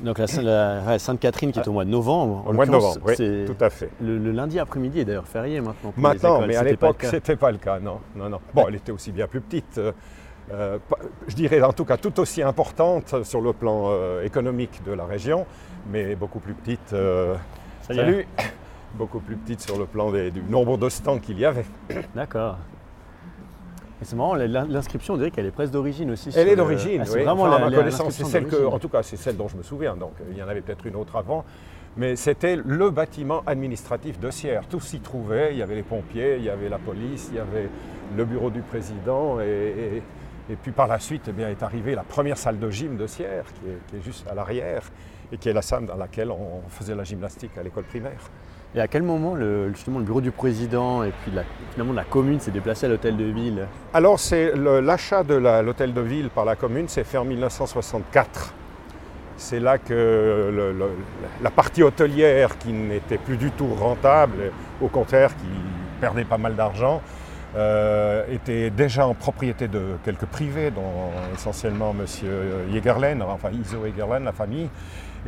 [0.00, 2.44] Donc la, Sainte-Catherine qui est au mois de novembre.
[2.46, 3.14] Au mois de novembre, oui,
[3.46, 3.90] tout à fait.
[4.00, 5.90] Le, le lundi après-midi est d'ailleurs férié maintenant.
[5.90, 7.10] pour les Maintenant, écoles, mais à l'époque, cas.
[7.10, 8.38] c'était pas le cas, non, non, non.
[8.54, 9.78] Bon, elle était aussi bien plus petite.
[9.78, 9.92] euh,
[10.52, 10.78] euh,
[11.26, 15.04] je dirais en tout cas tout aussi importante sur le plan euh, économique de la
[15.04, 15.46] région,
[15.90, 16.92] mais beaucoup plus petite.
[16.92, 17.34] euh,
[17.82, 18.26] salut
[18.94, 21.66] Beaucoup plus petite sur le plan des- du nombre de stands qu'il y avait.
[22.14, 22.56] D'accord.
[24.00, 26.30] Et c'est marrant, l'in- l'inscription, on dirait qu'elle est presque d'origine aussi.
[26.36, 27.22] Elle est d'origine, Ah, oui.
[27.24, 29.36] vraiment Enfin, la, à ma la- connaissance, c'est celle que, en tout cas, c'est celle
[29.36, 29.96] dont je me souviens.
[29.96, 31.44] Donc, euh, il y en avait peut-être une autre avant,
[31.96, 34.62] mais c'était le bâtiment administratif de Sierre.
[34.68, 35.48] Tout s'y trouvait.
[35.52, 37.68] Il y avait les pompiers, il y avait la police, il y avait
[38.16, 39.44] le bureau du président, et,
[39.96, 40.02] et-
[40.52, 43.06] et puis par la suite, eh bien, est arrivée la première salle de gym de
[43.08, 44.82] Sierre, qui est, qui est juste à l'arrière,
[45.32, 48.30] et qui est la salle dans laquelle on faisait la gymnastique à l'école primaire.
[48.74, 52.04] Et à quel moment le, justement le bureau du président et puis la, finalement la
[52.04, 56.44] commune s'est déplacé à l'hôtel de ville Alors, c'est l'achat de l'hôtel de ville par
[56.44, 58.52] la commune s'est fait en 1964.
[59.38, 60.74] C'est là que
[61.40, 64.52] la partie hôtelière, qui n'était plus du tout rentable,
[64.82, 65.46] au contraire, qui
[66.00, 67.00] perdait pas mal d'argent,
[67.56, 72.04] euh, était déjà en propriété de quelques privés, dont essentiellement M.
[72.70, 74.68] Jägerlen, enfin Iso Jägerlen, la famille.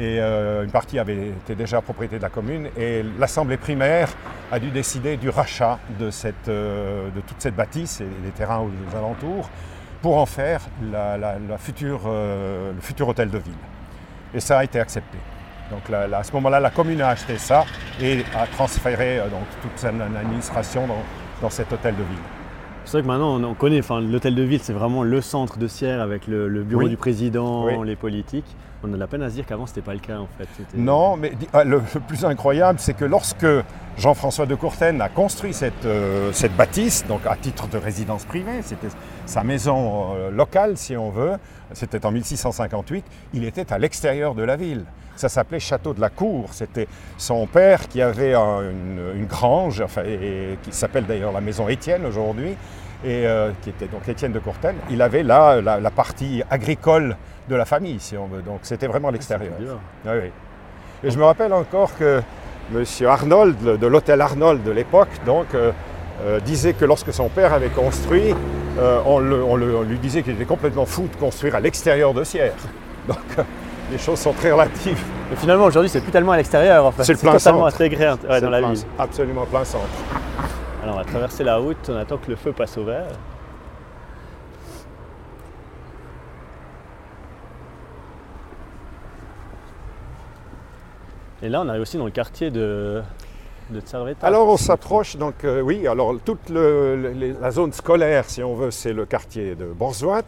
[0.00, 2.70] Et euh, une partie avait été déjà propriété de la commune.
[2.74, 4.08] Et l'Assemblée primaire
[4.50, 6.08] a dû décider du rachat de,
[6.48, 9.50] euh, toute cette bâtisse et des terrains aux alentours
[10.00, 13.52] pour en faire euh, le futur hôtel de ville.
[14.32, 15.18] Et ça a été accepté.
[15.70, 17.66] Donc à ce moment-là, la commune a acheté ça
[18.00, 19.20] et a transféré
[19.60, 20.88] toute son administration
[21.42, 22.39] dans cet hôtel de ville.
[22.84, 25.58] C'est vrai que maintenant on, on connaît, enfin, l'hôtel de ville c'est vraiment le centre
[25.58, 26.88] de Sierre avec le, le bureau Oui.
[26.90, 27.74] du président, Oui.
[27.86, 28.56] les politiques.
[28.82, 30.48] On a de la peine à se dire qu'avant c'était pas le cas en fait.
[30.74, 33.46] Non, mais ah, le, plus incroyable, c'est que lorsque
[33.98, 38.62] Jean-François de Courten a construit cette, euh, cette bâtisse, donc à titre de résidence privée,
[38.62, 38.88] c'était
[39.26, 41.32] sa maison euh, locale, si on veut,
[41.74, 44.84] c'était en 1658, il était à l'extérieur de la ville.
[45.20, 46.48] Ça s'appelait Château de la Cour.
[46.52, 51.30] C'était son père qui avait un- une, une grange, enfin, et, et qui s'appelle d'ailleurs
[51.32, 52.52] la maison Étienne aujourd'hui,
[53.04, 54.74] et euh, qui était donc Étienne de Courten.
[54.90, 57.16] Il avait là la, la partie agricole
[57.50, 58.40] de la famille, si on veut.
[58.40, 59.52] Donc c'était vraiment l'extérieur.
[59.60, 59.66] Oui,
[60.06, 60.30] oui.
[61.04, 62.22] Et je me rappelle encore que
[62.74, 62.84] M.
[63.06, 65.72] Arnold, de l'hôtel Arnold de l'époque, donc, euh,
[66.22, 68.34] euh, disait que lorsque son père avait construit,
[68.78, 71.60] euh, on, le- on le- on lui disait qu'il était complètement fou de construire à
[71.60, 72.52] l'extérieur de Sierre.
[73.08, 73.18] Donc
[73.90, 75.02] les choses sont très relatives.
[75.30, 77.04] Mais finalement aujourd'hui c'est plus tellement à l'extérieur en fait.
[77.04, 77.74] C'est le plein totalement centre.
[77.76, 78.84] intégré ouais, dans la plein- ville.
[78.98, 79.84] Absolument plein centre.
[80.82, 83.06] Alors on va traverser la route, on attend que le feu passe au vert.
[91.42, 93.02] Et là on arrive aussi dans le quartier de,
[93.70, 94.26] de Tserveta.
[94.26, 98.42] Alors on s'approche, donc euh, oui, alors toute le- le- les- la zone scolaire, si
[98.42, 100.22] on veut, c'est le quartier de Borzouat.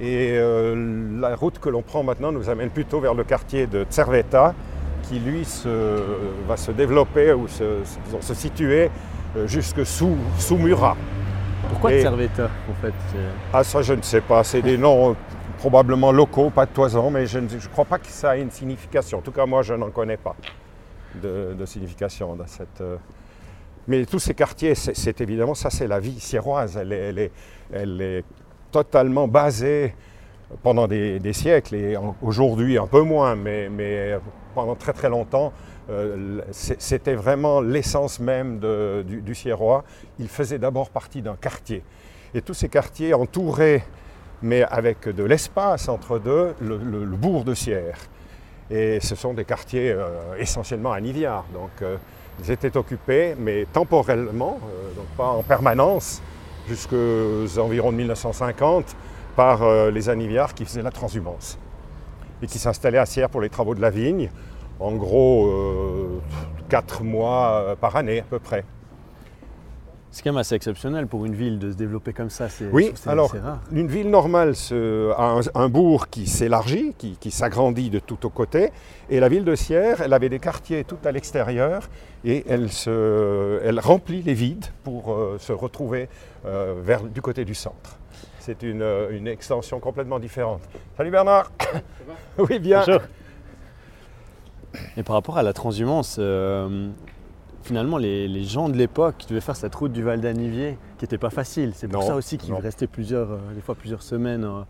[0.00, 3.84] Et euh, la route que l'on prend maintenant nous amène plutôt vers le quartier de
[3.84, 4.54] Tserveta,
[5.02, 6.02] qui lui se-
[6.46, 7.64] va se développer ou se,
[8.04, 8.90] disons, se situer
[9.36, 10.96] euh, jusque sous, sous Murat.
[11.68, 12.94] Pourquoi et- Tserveta en fait
[13.52, 15.14] Ah ça je ne sais pas, c'est des noms euh,
[15.58, 18.50] probablement locaux, pas de toison, mais je ne je crois pas que ça ait une
[18.50, 19.18] signification.
[19.18, 20.36] En tout cas moi je n'en connais pas
[21.20, 22.80] de, de signification dans cette...
[22.80, 22.96] euh,
[23.88, 27.18] Mais tous ces quartiers, c'est c'est évidemment, ça c'est la vie sierroise, elle est, elle
[27.18, 27.32] est-
[27.72, 28.24] elle est
[28.70, 29.94] totalement basée
[30.62, 34.18] pendant des, siècles et aujourd'hui un peu moins, mais, mais
[34.54, 35.52] pendant très très longtemps,
[35.90, 38.58] euh, c'était vraiment l'essence même
[39.06, 39.84] du, du Sierrois.
[40.18, 41.82] Il faisait d'abord partie d'un quartier.
[42.34, 43.84] Et tous ces quartiers entouraient,
[44.42, 47.98] mais avec de l'espace entre deux, le, bourg de Sierre.
[48.70, 51.46] Et ce sont des quartiers euh, essentiellement aniviards.
[51.54, 51.96] Donc euh,
[52.40, 56.22] ils étaient occupés, mais temporellement, euh, donc pas en permanence,
[56.68, 58.96] jusqu'aux environs de 1950,
[59.36, 61.58] par euh, les aniviards qui faisaient la transhumance
[62.42, 64.30] et qui s'installaient à Sierre pour les travaux de la vigne.
[64.80, 66.20] En gros, euh,
[66.68, 68.64] quatre mois euh, par année à peu près.
[70.10, 72.48] C'est quand même assez exceptionnel pour une ville de se développer comme ça.
[72.48, 73.60] c'est- Oui, alors- c'est rare.
[73.72, 78.24] Une ville normale se- a un, un bourg qui s'élargit, qui, qui s'agrandit de tout
[78.24, 78.70] aux côtés.
[79.10, 81.88] Et la ville de Sierre, elle avait des quartiers tout à l'extérieur
[82.24, 86.08] et elle, se, elle remplit les vides pour euh, se retrouver
[86.46, 87.98] euh, vers, du côté du centre.
[88.40, 90.62] C'est une, euh, une extension complètement différente.
[90.96, 91.52] Salut Bernard
[92.38, 92.82] Oui, bien.
[92.86, 93.02] Bonjour.
[94.96, 96.88] Et par rapport à la transhumance, euh,
[97.62, 101.04] finalement, les, les gens de l'époque qui devaient faire cette route du Val d'Anivier, qui
[101.04, 104.02] n'était pas facile, c'est pour Non, ça aussi qu'ils restaient plusieurs, euh, des fois plusieurs
[104.02, 104.60] semaines euh,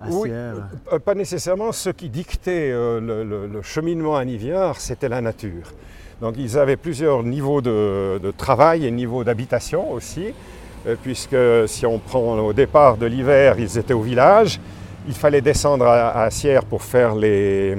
[0.00, 0.68] à Oui, Sierre.
[0.92, 1.72] Euh, Pas nécessairement.
[1.72, 5.72] Ce qui dictait euh, le, le- le cheminement à Niviard, c'était la nature.
[6.20, 10.34] Donc ils avaient plusieurs niveaux de, de travail et niveaux d'habitation aussi,
[11.02, 14.60] puisque si on prend au départ de l'hiver, ils étaient au village.
[15.08, 17.74] Il fallait descendre à, à Sierre pour faire les,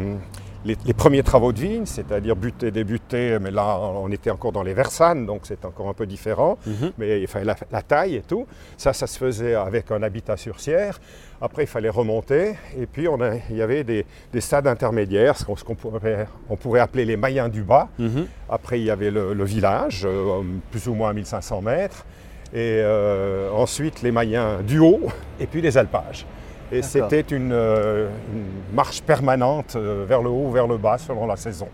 [0.66, 4.64] les, les premiers travaux de vigne, c'est-à-dire buter, débuter, mais là on était encore dans
[4.64, 6.92] les Versanes, donc c'est encore un peu différent, Mhm.
[6.98, 8.46] mais il fallait la, la taille et tout.
[8.78, 11.00] Ça, ça se faisait avec un habitat sur Sierre.
[11.42, 15.36] Après, il fallait remonter, et puis on a- il y avait des, des stades intermédiaires,
[15.38, 17.88] ce qu'on pourrait, on pourrait appeler les Mayens du bas.
[17.98, 18.28] Mhm.
[18.50, 22.06] Après, il y avait le, le village, euh, plus ou moins à 1500 mètres.
[22.54, 25.00] Et euh, ensuite, les Mayens du haut,
[25.40, 26.26] et puis les alpages.
[26.72, 30.98] Et c'était une, euh, une marche permanente euh, vers le haut ou vers le bas
[30.98, 31.68] selon la saison.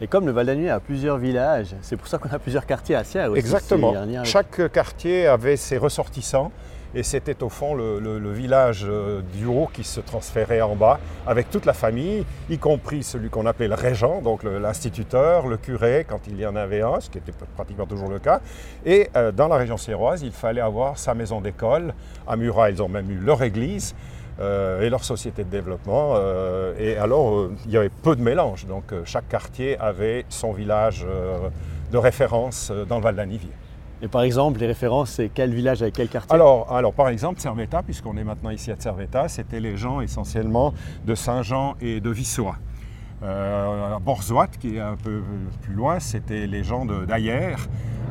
[0.00, 2.96] Et comme le Val d'Anuy a plusieurs villages, c'est pour ça qu'on a plusieurs quartiers
[2.96, 3.40] à Sierre aussi.
[3.40, 3.94] Exactement.
[3.96, 6.52] Avec- Chaque quartier avait ses ressortissants.
[6.94, 10.76] Et c'était au fond le, le- le village euh, du haut qui se transférait en
[10.76, 15.46] bas avec toute la famille, y compris celui qu'on appelait le régent, donc le- l'instituteur,
[15.46, 18.40] le curé, quand il y en avait un, ce qui était pratiquement toujours le cas.
[18.86, 21.92] Et euh, dans la région sierroise, il fallait avoir sa maison d'école.
[22.26, 23.94] À Murat, ils ont même eu leur église.
[24.38, 26.14] Euh, et leur société de développement.
[26.16, 28.66] euh, et alors, euh, il y avait peu de mélange.
[28.66, 31.06] Donc, chaque quartier avait son village
[31.92, 33.52] de référence dans le Val d'Anivier.
[34.02, 36.34] Et par exemple, les références, c'est quel village avec quel quartier?
[36.34, 40.74] Alors, alors, par exemple, Cervetta, puisqu'on est maintenant ici à Cervetta, c'était les gens essentiellement
[41.06, 42.56] de Saint-Jean et de Vissois.
[43.22, 45.22] Euh, Borzoat, qui est un peu
[45.62, 47.56] plus loin, c'était les gens d'Ayer.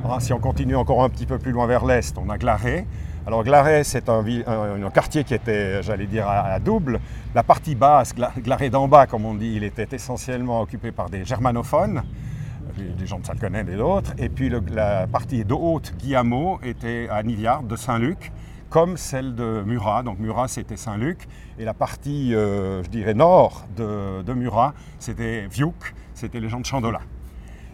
[0.04, 2.88] Ah, si on continue encore un petit peu plus loin vers l'est, on a Glaret.
[3.28, 4.24] Alors Glaret, c'est un,
[4.94, 7.00] quartier qui était, j'allais dire, à, double.
[7.34, 11.10] La partie basse, Gla- Glaret d'en bas, comme on dit, il était essentiellement occupé par
[11.10, 12.04] des germanophones
[12.78, 14.14] des- gens de Salconen et d'autres.
[14.20, 18.32] Et puis la partie de haute, Guillemot, était à Niviard de Saint-Luc,
[18.70, 20.04] comme celle de Murat.
[20.04, 21.28] Donc Murat, c'était Saint-Luc.
[21.58, 26.66] Et la partie, euh, je dirais, nord de, Murat, c'était Viouk, c'était les gens de
[26.66, 27.00] Chandola.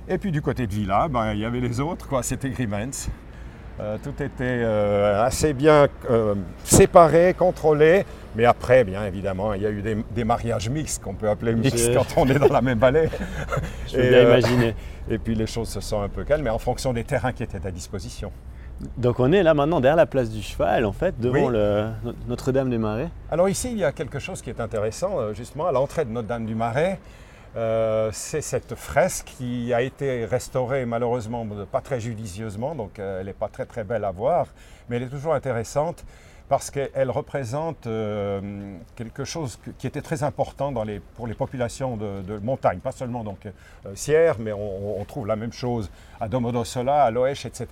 [0.07, 2.23] Et puis du côté de Villa, ben, il y avait les autres, quoi.
[2.23, 3.09] c'était Grimens.
[3.79, 8.05] Euh, tout était euh, assez bien euh, séparé, contrôlé.
[8.35, 11.53] Mais après, bien évidemment, il y a eu des, des mariages mixtes qu'on peut appeler
[11.53, 13.09] mixtes quand on est dans la même vallée.
[13.87, 14.75] Je peux Et, bien imaginer.
[15.09, 17.43] et puis les choses se sont un peu calmes, mais en fonction des terrains qui
[17.43, 18.31] étaient à disposition.
[18.97, 21.53] Donc on est là maintenant derrière la place du cheval, en fait, devant Oui.
[21.53, 21.87] le
[22.27, 23.09] Notre-Dame des Marais.
[23.29, 26.45] Alors ici, il y a quelque chose qui est intéressant, justement, à l'entrée de Notre-Dame
[26.45, 26.99] du Marais.
[27.57, 33.25] Euh, c'est cette fresque qui a été restaurée malheureusement pas très judicieusement, donc euh, elle
[33.25, 34.47] n'est pas très très belle à voir,
[34.89, 36.05] mais elle est toujours intéressante
[36.47, 38.41] parce qu'elle représente euh,
[38.95, 40.73] quelque chose qui était très important
[41.15, 43.51] pour les populations de, montagne, pas seulement donc euh,
[43.95, 47.67] Sierre, mais on, trouve la même chose à Domodossola, à Loèche, etc.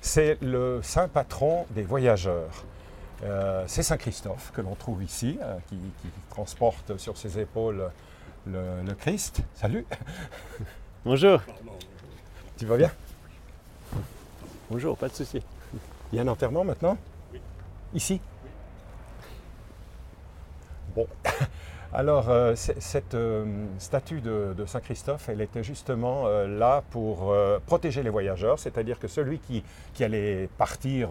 [0.00, 2.64] C'est le saint patron des voyageurs.
[3.66, 5.78] C'est Saint Christophe que l'on trouve ici, qui
[6.30, 7.90] transporte sur ses épaules
[8.48, 9.42] le, le Christ.
[9.54, 9.86] Salut,
[11.04, 11.40] Bonjour.
[12.56, 12.90] tu vas bien?
[14.70, 15.40] Bonjour, pas de souci.
[16.12, 16.96] Il y a un enterrement maintenant?
[17.94, 18.20] Ici?
[20.94, 21.06] Bon.
[21.94, 23.46] Alors, euh, cette euh,
[23.78, 27.34] statue de, de Saint Christophe, elle était justement euh, là pour
[27.66, 31.10] protéger les voyageurs, c'est-à-dire que celui qui, qui allait partir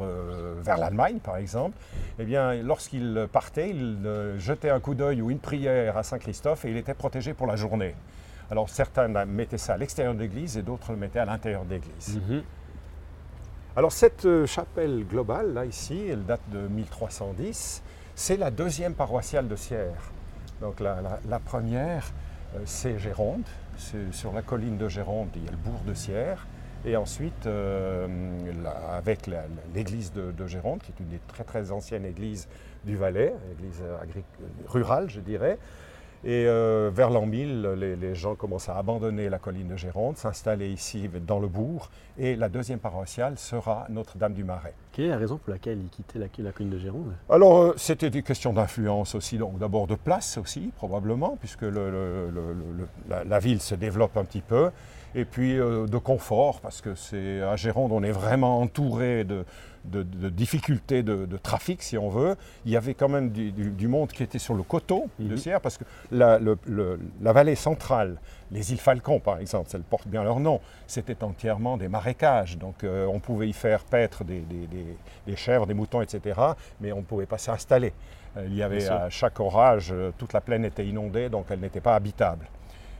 [0.61, 1.77] vers l'Allemagne, par exemple,
[2.19, 3.97] eh bien, lorsqu'il partait, il
[4.37, 7.47] jetait un coup d'œil ou une prière à Saint Christophe et il était protégé pour
[7.47, 7.95] la journée.
[8.51, 11.71] Alors, certains mettaient ça à l'extérieur de l'église et d'autres le mettaient à l'intérieur de
[11.71, 12.19] l'église.
[12.29, 12.43] Mhm.
[13.75, 17.83] Alors cette chapelle globale, là ici, elle date de 1310,
[18.15, 19.93] c'est la deuxième paroissiale de Sierre.
[20.61, 22.11] Donc la, première,
[22.55, 23.45] euh, c'est Géronde,
[24.11, 26.47] sur la colline de Géronde, il y a le bourg de Sierre,
[26.85, 28.07] et ensuite euh,
[28.91, 29.29] avec
[29.75, 32.47] l'église de, de Géronde, qui est une des très très anciennes églises
[32.85, 33.97] du Valais, église euh,
[34.67, 35.59] rurale je dirais,
[36.23, 40.17] et euh, vers l'an 1000, les, les gens commencent à abandonner la colline de Géronde,
[40.17, 44.73] s'installer ici dans le bourg, et la deuxième paroissiale sera Notre-Dame du Marais.
[44.91, 47.73] Quelle est la raison pour laquelle il quittait la, la colline de Gironde Alors, euh,
[47.77, 52.53] c'était des questions d'influence aussi, donc d'abord de place aussi, probablement, puisque le- le- le-
[52.77, 54.71] le- la, la ville se développe un petit peu,
[55.15, 59.45] et puis euh, de confort, parce que c'est à Gironde, on est vraiment entouré de,
[59.87, 62.35] de- de difficultés de, de trafic, si on veut.
[62.65, 65.31] Il y avait quand même du, du- du monde qui était sur le coteau de
[65.31, 65.37] Mhm.
[65.37, 68.17] Sierre, parce que la, le- le- la vallée centrale,
[68.51, 72.83] les îles Falcon par exemple, elles portent bien leur nom, c'était entièrement des marécages, donc
[72.83, 76.39] euh, on pouvait y faire paître des, des- des- des chèvres, des moutons, etc.,
[76.81, 77.93] mais on ne pouvait pas s'installer.
[78.37, 81.59] Euh, Il y avait à chaque orage, euh, toute la plaine était inondée, donc elle
[81.59, 82.45] n'était pas habitable.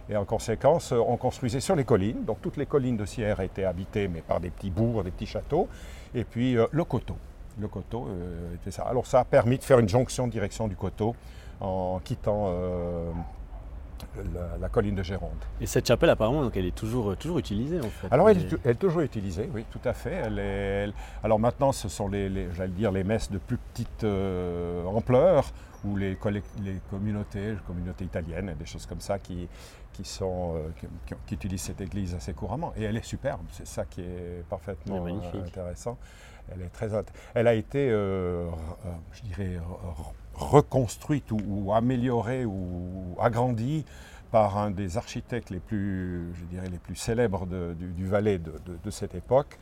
[0.10, 2.24] Et en conséquence, euh, on construisait sur les collines.
[2.26, 5.26] Donc toutes les collines de Sierre étaient habitées, mais par des petits bourgs, des petits
[5.26, 5.67] châteaux.
[6.15, 7.17] Et puis euh, le coteau.
[7.60, 8.84] Le coteau euh, était ça.
[8.84, 11.15] Alors ça a permis de faire une jonction en direction du coteau
[11.60, 13.12] en quittant euh,
[14.34, 15.32] la, la colline de Géronde.
[15.60, 18.08] Et cette chapelle, apparemment, donc, elle est toujours, toujours utilisée, en fait.
[18.12, 20.13] Alors elle est, elle toujours utilisée, oui, tout à fait.
[20.13, 20.93] Elle est- elle-
[21.24, 25.46] alors maintenant, ce sont les, les- j'allais dire, les messes de plus petite euh, ampleur,
[25.88, 26.15] ou les,
[26.89, 29.47] communautés, les communautés italiennes, des choses comme ça, qui,
[29.93, 32.73] qui, sont, euh, qui, qui- qui utilisent cette église assez couramment.
[32.76, 35.97] Et elle est superbe, c'est ça qui est parfaitement est euh, intéressant.
[36.54, 36.89] Elle, est très,
[37.34, 38.47] elle a été, euh,
[39.13, 39.58] je dirais,
[40.34, 43.86] reconstruite ou, ou améliorée ou agrandie
[44.32, 48.39] par un des architectes les plus, je dirais, les plus célèbres de- du, du Valais
[48.39, 49.58] de, de- de cette époque.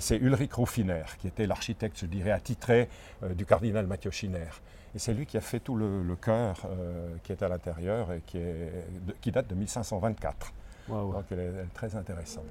[0.00, 2.88] C'est Ulrich Ruffiner, qui était l'architecte, je dirais, attitré
[3.22, 4.48] euh, du cardinal Matthieu Schiner.
[4.96, 8.10] Et c'est lui qui a fait tout le, le chœur euh, qui est à l'intérieur
[8.12, 8.72] et qui, est,
[9.06, 10.52] de- qui date de 1524.
[10.88, 11.12] Waouh.
[11.12, 12.44] Donc elle est, elle est très intéressante.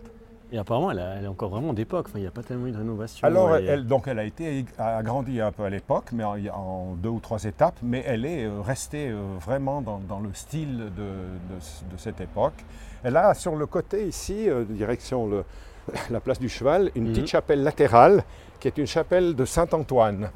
[0.52, 2.06] Et apparemment, elle, a- elle est encore vraiment d'époque.
[2.08, 3.26] Enfin, il n'y a pas tellement eu de rénovation.
[3.28, 6.94] Alors, Et- elle, donc, elle a été agrandie un peu à l'époque, mais en, en
[6.94, 10.78] deux ou trois étapes, mais elle est euh, restée euh, vraiment dans, dans le style
[10.78, 12.64] de, de- de cette époque.
[13.04, 15.46] Elle a sur le côté ici, direction le-
[16.12, 17.10] la place du Cheval, une Mhm.
[17.14, 18.24] petite chapelle latérale
[18.60, 20.30] qui est une chapelle de Saint-Antoine.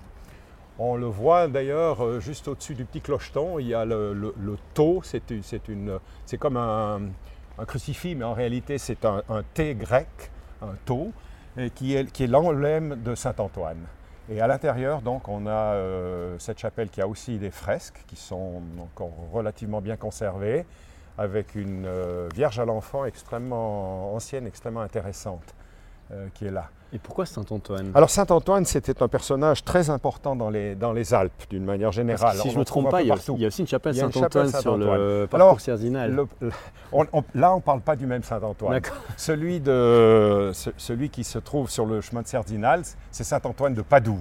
[0.82, 4.34] On le voit d'ailleurs euh, juste au-dessus du petit clocheton, il y a le, le,
[4.40, 7.02] le tau, c'est comme un,
[7.68, 9.22] crucifix, mais en réalité c'est un,
[9.54, 10.08] T grec,
[10.62, 11.12] un tau,
[11.58, 13.86] et qui est, l'emblème de Saint-Antoine.
[14.30, 18.16] Et à l'intérieur, donc, on a euh, cette chapelle qui a aussi des fresques qui
[18.16, 20.66] sont encore relativement bien conservées,
[21.18, 25.56] avec une euh, Vierge à l'enfant extrêmement ancienne, extrêmement intéressante,
[26.34, 26.70] qui est là.
[26.92, 27.92] Et pourquoi Saint-Antoine?
[27.94, 32.36] Alors Saint-Antoine, c'était un personnage très important dans les, dans les Alpes, d'une manière générale.
[32.38, 33.68] si On je en me trompe pas, il y, a il y a aussi une
[33.68, 36.12] chapelle Saint-Antoine sur le parcours Alors, cardinal.
[36.12, 36.52] Le- le-
[36.92, 38.82] on- on- là, on ne parle pas du même Saint-Antoine.
[39.18, 43.84] Celui, de, ce- celui qui se trouve sur le chemin de Sardinal, c'est Saint-Antoine de
[43.84, 44.20] Padoue.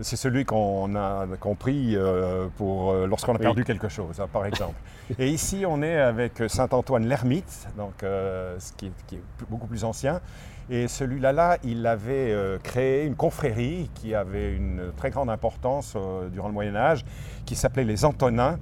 [0.00, 3.42] C'est celui qu'on a compris euh, pour, euh, lorsqu'on a Oui.
[3.42, 4.74] perdu quelque chose, hein, par exemple.
[5.18, 9.46] Et ici, on est avec Saint-Antoine l'ermite, donc, euh, ce qui, est, qui est plus-
[9.48, 10.20] beaucoup plus ancien.
[10.68, 15.94] Et celui-là, là, il avait euh, créé une confrérie qui avait une très grande importance
[15.94, 17.04] euh, durant le Moyen Âge,
[17.44, 18.58] qui s'appelait les Antonins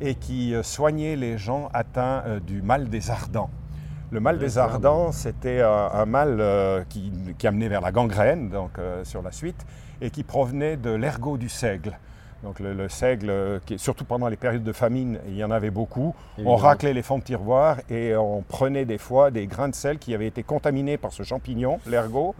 [0.00, 3.50] et qui euh, soignait les gens atteints du mal des ardents.
[4.12, 8.78] Le mal des ardents, c'était un, un mal qui, qui amenait vers la gangrène, donc
[9.02, 9.66] sur la suite,
[10.00, 11.98] et qui provenait de l'ergot du seigle.
[12.44, 15.50] Donc le, le seigle, euh, qui, surtout pendant les périodes de famine, il y en
[15.50, 16.14] avait beaucoup.
[16.46, 19.98] On raclait les fonds de tiroir et on prenait des fois des grains de sel
[19.98, 22.34] qui avaient été contaminés par ce champignon, l'ergot.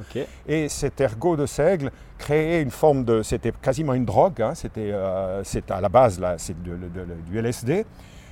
[0.47, 3.23] Et cet ergot de seigle créait une forme de.
[3.23, 7.39] C'était quasiment une drogue, hein, c'était euh, c'est à la base là, de- de- du
[7.39, 7.85] LSD.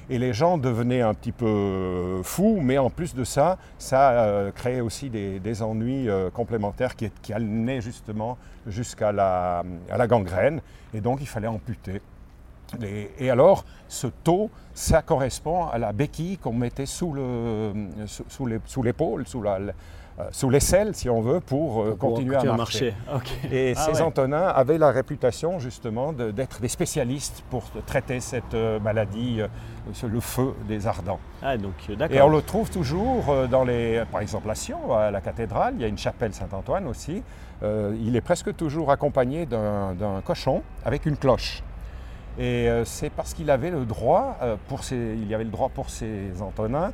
[0.08, 4.52] Et les gens devenaient un petit peu fous, mais en plus de ça, ça euh,
[4.52, 8.38] créait aussi des, ennuis euh, complémentaires qui, qui amenaient justement
[8.68, 9.64] jusqu'à la,
[10.06, 10.60] gangrène.
[10.94, 12.00] Et donc il fallait amputer.
[12.82, 17.72] Et, alors, ce taux, ça correspond à la béquille qu'on mettait sous le-
[18.06, 19.72] sous, sous sous l'épaule, sous, la, euh,
[20.30, 22.94] sous l'aisselle, si on veut, pour, euh, Pour continuer à marcher.
[23.52, 24.00] Et Ah ces ouais.
[24.02, 29.48] Antonins avaient la réputation justement de- d'être des spécialistes pour traiter cette euh, maladie, euh,
[30.08, 31.20] le feu des ardents.
[31.42, 34.94] Ah, donc euh, Et on le trouve toujours euh, dans les, par exemple à Sion,
[34.96, 37.22] à la cathédrale, il y a une chapelle Saint-Antoine aussi.
[37.62, 41.62] Euh, il est presque toujours accompagné d'un cochon avec une cloche.
[42.38, 45.50] Et euh, c'est parce qu'il avait le droit, euh, pour ses, il y avait le
[45.50, 46.92] droit pour ses Antonins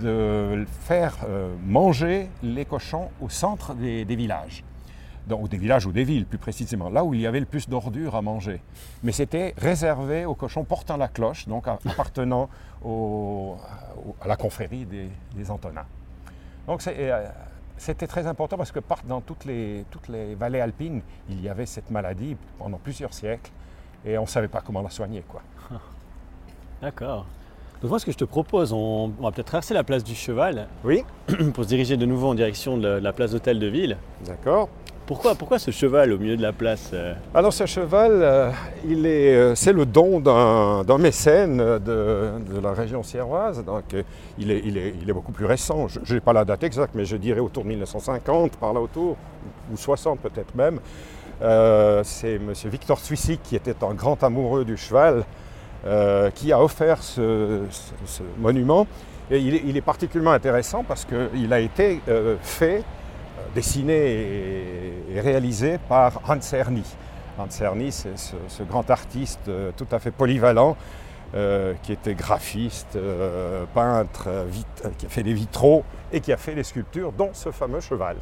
[0.00, 4.64] de faire euh, manger les cochons au centre des, villages.
[5.30, 7.68] Ou des villages ou des villes plus précisément, là où il y avait le plus
[7.68, 8.60] d'ordures à manger.
[9.02, 12.48] Mais c'était réservé aux cochons portant la cloche, donc appartenant
[14.20, 15.86] à la confrérie des, Antonins.
[16.66, 17.28] Donc euh,
[17.76, 21.66] c'était très important parce que dans toutes les, toutes les vallées alpines, il y avait
[21.66, 23.50] cette maladie pendant plusieurs siècles
[24.04, 25.24] et on ne savait pas comment la soigner.
[26.82, 27.26] D'accord.
[27.82, 30.14] Donc moi, ce que je te propose, on, on va peut-être traverser la place du
[30.14, 31.02] Cheval Oui,
[31.54, 33.96] pour se diriger de nouveau en direction de la, de la place d'hôtel de ville.
[34.26, 34.68] d'accord.
[35.06, 37.14] Pourquoi, pourquoi ce cheval au milieu de la place euh?
[37.34, 38.50] Alors ce cheval, euh,
[38.86, 41.78] il est, euh, c'est le don d'un, mécène de,
[42.38, 43.64] de la région sierroise.
[43.64, 43.86] Donc
[44.38, 45.88] il est, il est- il est beaucoup plus récent.
[45.88, 49.16] Je n'ai pas la date exacte, mais je dirais autour de 1950, par là autour,
[49.72, 50.78] ou 60 peut-être même.
[52.04, 52.52] C'est M.
[52.66, 55.24] Victor Swissy qui était un grand amoureux du cheval,
[55.86, 57.62] euh, qui a offert ce,
[58.38, 58.86] monument.
[59.30, 62.82] Et il est, particulièrement intéressant parce qu'il a été euh, fait
[63.54, 66.84] dessiné et, réalisé par Hans Erni.
[67.38, 70.76] Hans Erni, c'est ce, grand artiste euh, tout à fait polyvalent,
[71.34, 74.46] euh, qui était graphiste, euh, peintre, euh,
[74.84, 77.80] euh, qui a fait des vitraux et qui a fait des sculptures, dont ce fameux
[77.80, 78.16] cheval.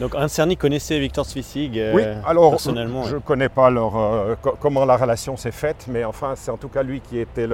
[0.00, 3.04] Donc Hans Cerny connaissait Victor Swissig euh, oui, alors personnellement.
[3.04, 3.22] je ne ouais.
[3.24, 6.68] connais pas leur, euh, co- comment la relation s'est faite, mais enfin, c'est en tout
[6.68, 7.48] cas lui qui était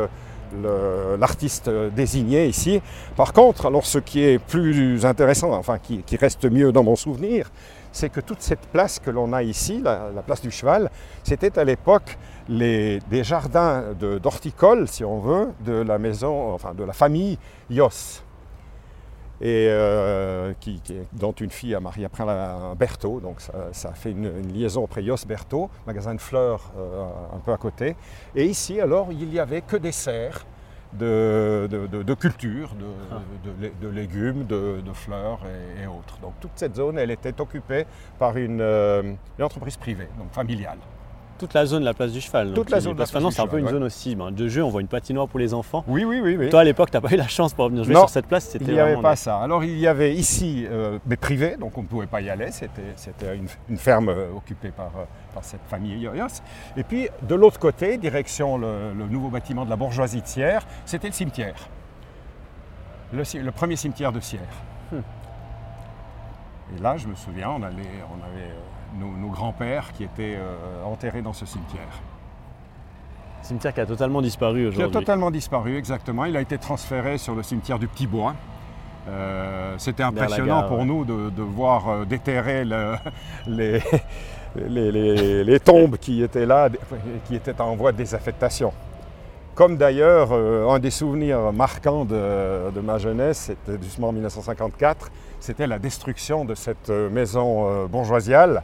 [1.19, 2.81] l'artiste désigné ici.
[3.17, 6.97] Par contre, alors ce qui est plus intéressant, enfin qui, qui reste mieux dans mon
[6.97, 7.51] souvenir,
[7.93, 10.91] c'est que toute cette place que l'on a ici, la, la place du cheval,
[11.25, 12.19] c'était à l'époque
[12.49, 17.39] les- des jardins de- d'horticoles, si on veut, de la maison, enfin de la famille
[17.71, 18.23] Yos.
[19.45, 23.89] Et euh, qui, qui- dont une fille a marié après un Berthaud, donc ça, ça
[23.89, 27.57] a fait une, une liaison après Yos Berthaud, magasin de fleurs euh, un peu à
[27.57, 27.97] côté.
[28.37, 30.45] Et ici, alors, il y avait que des serres
[30.93, 33.21] de, de, de- de culture, de, Ah.
[33.45, 36.19] de lé- de légumes, de, de fleurs et, et autres.
[36.21, 37.85] Donc toute cette zone, elle était occupée
[38.21, 39.03] par une, euh,
[39.39, 40.79] une entreprise privée, donc familiale.
[41.43, 42.53] Toute la zone de la place du cheval.
[42.53, 44.47] Toute la zone de la place maintenant, c'est un peu une zone aussi ben, de
[44.47, 44.63] jeu.
[44.63, 45.83] On voit une patinoire pour les enfants.
[45.89, 46.51] Oui, oui, oui.
[46.51, 48.57] Toi, à l'époque, tu n'as pas eu la chance pour venir jouer sur cette place.
[48.61, 49.39] Il n'y avait pas ça.
[49.39, 52.53] Alors il y avait ici, euh, mais privé, donc on ne pouvait pas y aller.
[52.53, 53.37] C'était, c'était
[53.69, 56.09] une, ferme euh, occupée par, euh, par cette famille.
[56.77, 60.63] Et puis de l'autre côté, direction le, le nouveau bâtiment de la bourgeoisie de Sierre,
[60.85, 61.57] c'était le cimetière.
[63.13, 64.43] Le, le premier cimetière de Sierre.
[64.93, 65.01] Hmm.
[66.77, 67.83] Et là, je me souviens, on, allait,
[68.13, 68.53] on avait
[68.99, 71.89] nos, nos grands-pères qui étaient euh, enterrés dans ce cimetière.
[73.43, 74.93] Cimetière qui a totalement disparu Qui a aujourd'hui.
[74.93, 76.25] totalement disparu, exactement.
[76.27, 78.35] Il a été transféré sur le cimetière du Petit Bois.
[79.09, 80.85] Euh, C'était impressionnant gare, pour ouais.
[80.85, 82.95] nous de, de voir euh, déterrer le-
[83.49, 83.81] les,
[84.69, 86.69] les, les- les tombes qui étaient là,
[87.25, 88.73] qui étaient en voie de désaffectation.
[89.57, 95.11] Comme d'ailleurs, euh, un des souvenirs marquants de, de ma jeunesse, c'était justement en 1954,
[95.43, 98.63] c'était la destruction de cette euh, maison euh, bourgeoisiale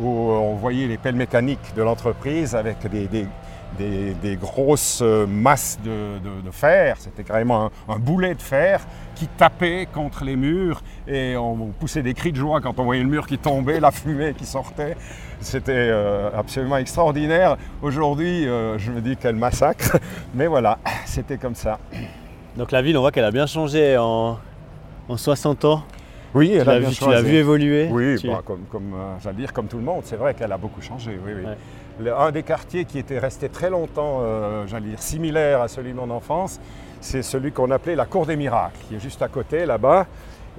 [0.00, 6.96] où on voyait les pelles mécaniques de l'entreprise avec des, grosses euh, masses de, fer.
[6.98, 8.80] C'était carrément un, boulet de fer
[9.14, 13.02] qui tapait contre les murs et on poussait des cris de joie quand on voyait
[13.02, 14.96] le mur qui tombait, la fumée qui sortait.
[15.40, 17.56] C'était euh, absolument extraordinaire.
[17.82, 19.98] Aujourd'hui, euh, je me dis quel massacre,
[20.34, 21.78] mais voilà, c'était comme ça.
[22.56, 24.38] Donc la ville, on voit qu'elle a bien changé en
[25.08, 25.82] 60 ans.
[26.34, 27.88] Oui, Tu elle l'as vu, tu l'as vu évoluer.
[27.90, 30.50] Oui, Tu- bah, comme, comme, euh, j'allais dire comme tout le monde, c'est vrai qu'elle
[30.52, 31.18] a beaucoup changé.
[31.24, 31.44] Oui, oui.
[31.46, 31.56] Ouais.
[32.00, 35.92] Le- un des quartiers qui était resté très longtemps, euh, j'allais dire, similaire à celui
[35.92, 36.58] de mon enfance,
[37.00, 40.06] c'est celui qu'on appelait la Cour des Miracles, qui est juste à côté là-bas,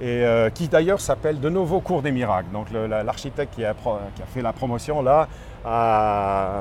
[0.00, 2.48] et euh, qui d'ailleurs s'appelle de nouveau Cour des Miracles.
[2.52, 5.28] Donc la- l'architecte qui qui a fait la promotion là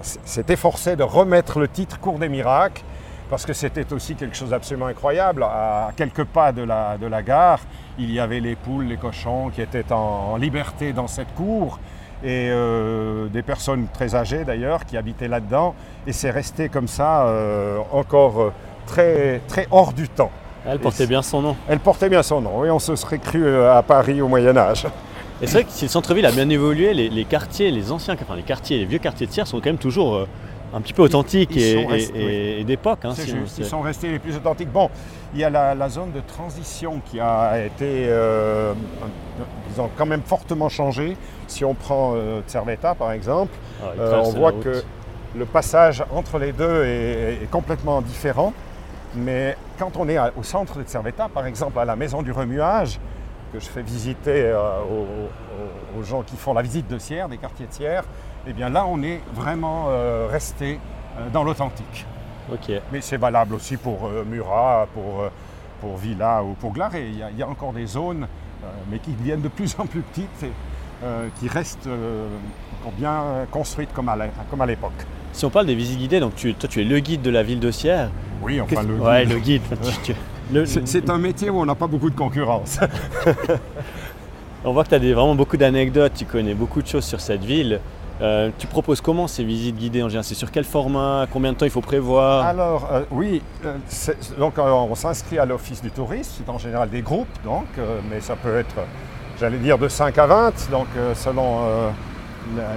[0.02, 2.82] s'est efforcé de remettre le titre Cour des Miracles
[3.30, 5.44] parce que c'était aussi quelque chose d'absolument incroyable.
[5.44, 7.60] À quelques pas de la, de la gare,
[7.98, 11.80] il y avait les poules, les cochons qui étaient en, en liberté dans cette cour
[12.24, 15.76] et euh, des personnes très âgées d'ailleurs qui habitaient là-dedans
[16.08, 18.54] et c'est resté comme ça euh, encore euh,
[18.88, 20.32] très, très hors du temps.
[20.66, 21.56] Elle portait bien son nom.
[21.68, 24.88] Elle portait bien son nom, oui, on se serait cru à Paris au Moyen Âge.
[25.42, 28.16] Et c'est vrai que si le centre-ville a bien évolué, les, les quartiers, les anciens,
[28.20, 30.28] enfin les quartiers, les vieux quartiers de Sierre sont quand même toujours euh,
[30.76, 33.00] un petit peu authentiques et, sont restés, et- et- et d'époque.
[33.06, 33.14] hein,
[33.58, 34.72] ils sont restés les plus authentiques.
[34.72, 34.90] Bon,
[35.34, 38.74] il y a la, la zone de transition qui a été, euh,
[39.70, 41.16] disons, quand même fortement changée.
[41.48, 42.42] Si on prend euh,
[43.00, 44.84] par exemple, Ah, euh, on voit que
[45.36, 48.54] le passage entre les deux est, est complètement différent.
[49.16, 52.34] Mais quand on est à- au centre de Cervetta, par exemple à la maison du
[52.34, 53.00] remuage,
[53.54, 54.58] que je fais visiter euh,
[54.90, 58.04] aux, aux- aux gens qui font la visite de Sierre, des quartiers de Sierre,
[58.48, 60.80] eh bien là on est vraiment euh, resté
[61.18, 62.06] euh, dans l'authentique.
[62.92, 65.24] Mais c'est valable aussi pour euh, Murat, pour,
[65.82, 67.08] pour Villa ou pour Glaret.
[67.08, 68.28] Il y a, il y a encore des zones,
[68.92, 70.52] mais qui deviennent de plus en plus petites et
[71.40, 71.88] qui restent
[72.82, 74.94] encore bien construites comme à l'é- comme à l'époque.
[75.34, 77.42] Si on parle des visites guidées, donc tu, toi tu es le guide de la
[77.44, 78.10] ville de Sierre.
[78.44, 79.34] Oui, enfin le ouais, guide.
[79.34, 79.62] le guide.
[80.54, 82.80] Le- C'est c'est un métier où on n'a pas beaucoup de concurrence.
[84.64, 87.20] On voit que tu as des- vraiment beaucoup d'anecdotes, tu connais beaucoup de choses sur
[87.22, 87.80] cette ville.
[88.22, 91.58] Euh, tu proposes comment ces visites guidées en général C'est sur quel format Combien de
[91.58, 93.76] temps il faut prévoir Alors, euh, oui, euh,
[94.40, 97.66] donc on s'inscrit à l'Office du tourisme, c'est en général des groupes, donc,
[98.10, 98.76] mais ça peut être,
[99.40, 101.60] j'allais dire, de 5 à 20, donc selon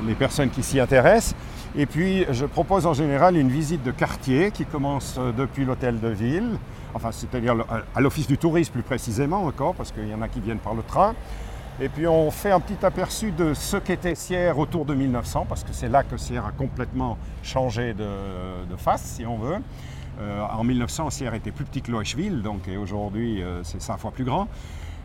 [0.07, 1.34] les personnes qui s'y intéressent.
[1.76, 6.09] Et puis, je propose en général une visite de quartier qui commence depuis l'hôtel de
[6.09, 6.59] ville,
[6.95, 7.55] enfin, c'est-à-dire
[7.95, 10.74] à l'Office du tourisme plus précisément encore, parce qu'il y en a qui viennent par
[10.74, 11.14] le train.
[11.81, 15.62] Et puis on fait un petit aperçu de ce qu'était Sierre autour de 1900, parce
[15.62, 19.59] que c'est là que Sierre a complètement changé de, face, si on veut.
[20.20, 23.99] Euh, en 1900, Sierre était plus petit que Loechville, donc et aujourd'hui euh, c'est 100
[23.99, 24.49] fois plus grand.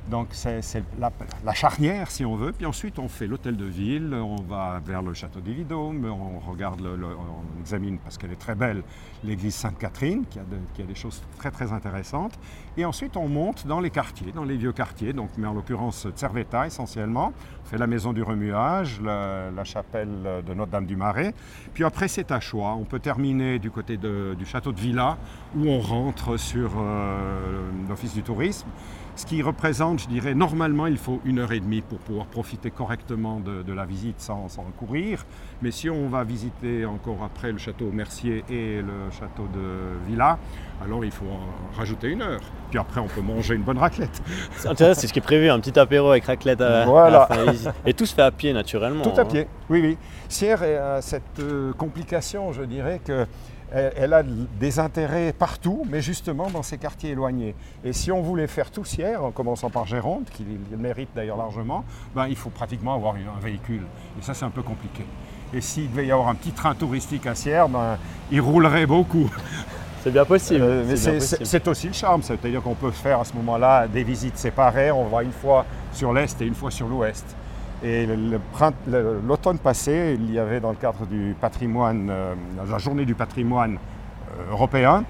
[0.10, 0.62] Donc c'est
[1.00, 2.52] la, charnière si on veut.
[2.52, 6.40] Puis ensuite on fait l'hôtel de ville, on va vers le château des Vidômes, on
[6.40, 8.84] regarde, on examine parce qu'elle est très belle
[9.24, 10.40] l'église Sainte-Catherine qui
[10.74, 12.38] qui a des choses très très intéressantes.
[12.76, 16.08] Et ensuite on monte dans les quartiers, dans les vieux quartiers, donc, mais en l'occurrence
[16.16, 17.32] Cerveta essentiellement.
[17.64, 21.34] On fait la maison du remuage, la, chapelle de Notre-Dame du Marais.
[21.74, 22.76] Puis après c'est à choix.
[22.76, 25.18] On peut terminer du côté du château de Villa
[25.56, 28.68] où on rentre sur euh, l'office du tourisme.
[29.16, 32.72] Ce qui représente, je dirais, normalement, il faut une heure et demie pour pouvoir profiter
[32.72, 35.24] correctement de, de la visite sans, sans courir.
[35.62, 40.40] Mais si on va visiter encore après le château Mercier et le château de Villa,
[40.84, 42.42] alors il faut en rajouter une heure.
[42.72, 44.22] Puis après, on peut manger une bonne raclette.
[44.58, 47.24] C'est intéressant, c'est ce qui est prévu, un petit apéro avec raclette à, Voilà.
[47.24, 47.54] à la.
[47.86, 49.04] Et tout se fait à pied naturellement.
[49.04, 49.26] Tout à hein.
[49.26, 49.98] pied, oui, oui.
[50.28, 53.28] Sierre a cette euh, complication, je dirais, que
[53.74, 57.56] elle, a des intérêts partout, mais justement dans ces quartiers éloignés.
[57.84, 61.38] Et si on voulait faire tout Sierre, en commençant par Géronte, qui le mérite d'ailleurs
[61.38, 61.84] largement,
[62.16, 63.84] ben, il faut pratiquement avoir un véhicule.
[64.20, 65.06] Et ça, c'est un peu compliqué.
[65.54, 67.98] Et s'il devait y avoir un petit train touristique à Sierre, ben,
[68.32, 69.30] il roulerait beaucoup.
[70.04, 70.62] C'est bien possible.
[70.62, 74.38] Euh, mais c'est aussi le charme, c'est-à-dire qu'on peut faire à ce moment-là des visites
[74.38, 74.92] séparées.
[74.92, 77.26] On va une fois sur l'est et une fois sur l'ouest.
[77.84, 78.08] Et
[79.28, 82.34] l'automne passé, il y avait dans le cadre du patrimoine, euh,
[82.70, 83.78] la journée du patrimoine
[84.40, 85.04] euh, européen,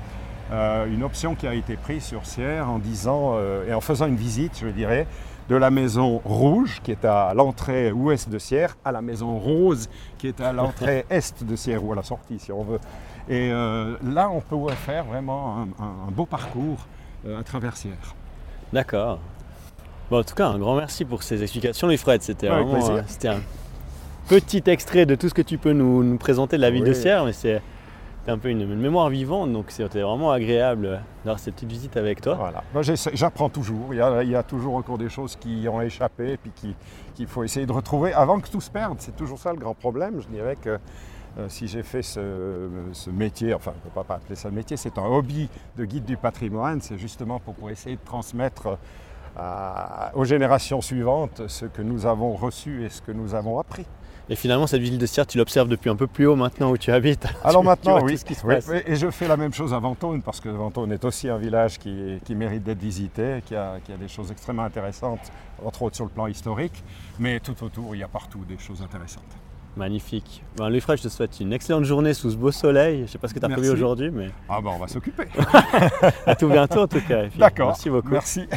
[0.52, 4.08] euh, une option qui a été prise sur Sierre en disant, euh, et en faisant
[4.08, 5.06] une visite, je dirais,
[5.50, 9.90] de la maison rouge qui est à l'entrée ouest de Sierre à la maison rose
[10.18, 12.80] qui est à l'entrée est de Sierre ou à la sortie si on veut.
[13.30, 16.88] Et là, on peut faire vraiment un, un- un beau parcours
[17.28, 18.16] à travers Sierre.
[18.72, 19.20] D'accord.
[20.10, 21.88] Bon, en tout cas, un grand merci pour ces explications.
[22.20, 22.94] C'était Avec vraiment plaisir.
[22.96, 23.42] euh, c'était un
[24.28, 26.90] petit extrait de tout ce que tu peux nous, nous présenter de la ville de
[26.90, 26.96] Oui.
[26.96, 27.62] Sierre, mais c'est
[28.28, 32.22] un peu une, une mémoire vivante, donc c'était vraiment agréable d'avoir cette petite visite avec
[32.22, 32.36] toi.
[32.74, 32.94] Voilà.
[33.14, 33.88] J'apprends toujours.
[33.94, 36.52] Il y, a, il y a toujours encore des choses qui ont échappé et puis
[36.56, 36.76] qui-
[37.16, 38.96] qu'il faut essayer de retrouver avant que tout se perde.
[39.00, 40.22] C'est toujours ça le grand problème.
[40.22, 40.80] Je dirais que
[41.40, 44.52] euh, si j'ai fait ce, ce métier, enfin, on ne peut pas appeler ça un
[44.52, 48.68] métier, c'est un hobby de guide du patrimoine, c'est justement pour, pour essayer de transmettre
[48.68, 48.76] euh,
[49.38, 53.86] à- aux générations suivantes ce que nous avons reçu et ce que nous avons appris.
[54.30, 56.78] Et finalement, cette ville de Sierre, tu l'observes depuis un peu plus haut maintenant où
[56.78, 57.26] tu habites.
[57.44, 58.18] Alors Tu- maintenant, tu oui.
[58.18, 58.70] ce qui se Oui, passe.
[58.88, 61.78] Et je fais la même chose à Ventône, parce que Ventône est aussi un village
[61.78, 65.20] qui, qui mérite d'être visité, qui a, qui a des choses extrêmement intéressantes,
[65.66, 66.84] entre autres sur le plan historique.
[67.20, 69.24] Mais tout autour, il y a partout des choses intéressantes.
[69.76, 70.42] Magnifique.
[70.56, 73.00] Ben, Louis-Fred, je te souhaite une excellente journée sous ce beau soleil.
[73.00, 74.88] Je ne sais pas ce que tu as prévu aujourd'hui, mais Ah ben, on va
[74.88, 75.26] s'occuper.
[76.28, 77.24] à tout bientôt en tout cas.
[77.38, 77.68] D'accord.
[77.70, 78.10] Merci beaucoup.
[78.12, 78.48] Merci.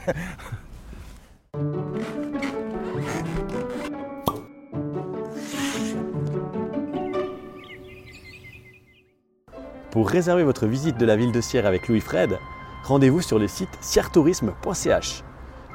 [9.97, 12.39] Pour réserver votre visite de la ville de Sierre avec Louis-Fred,
[12.85, 15.25] rendez-vous sur le site siertourisme.ch.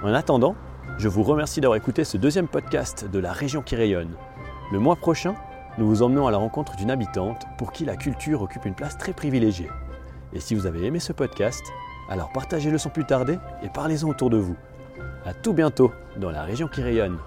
[0.04, 0.56] En attendant,
[1.00, 4.16] je vous remercie d'avoir écouté ce deuxième podcast de la région qui rayonne.
[4.72, 5.34] Le mois prochain,
[5.80, 8.96] nous vous emmenons à la rencontre d'une habitante pour qui la culture occupe une place
[8.96, 9.70] très privilégiée.
[10.34, 11.64] Et si vous avez aimé ce podcast,
[12.08, 14.56] alors partagez-le sans plus tarder et parlez-en autour de vous.
[15.26, 17.18] A tout bientôt dans la région qui rayonne.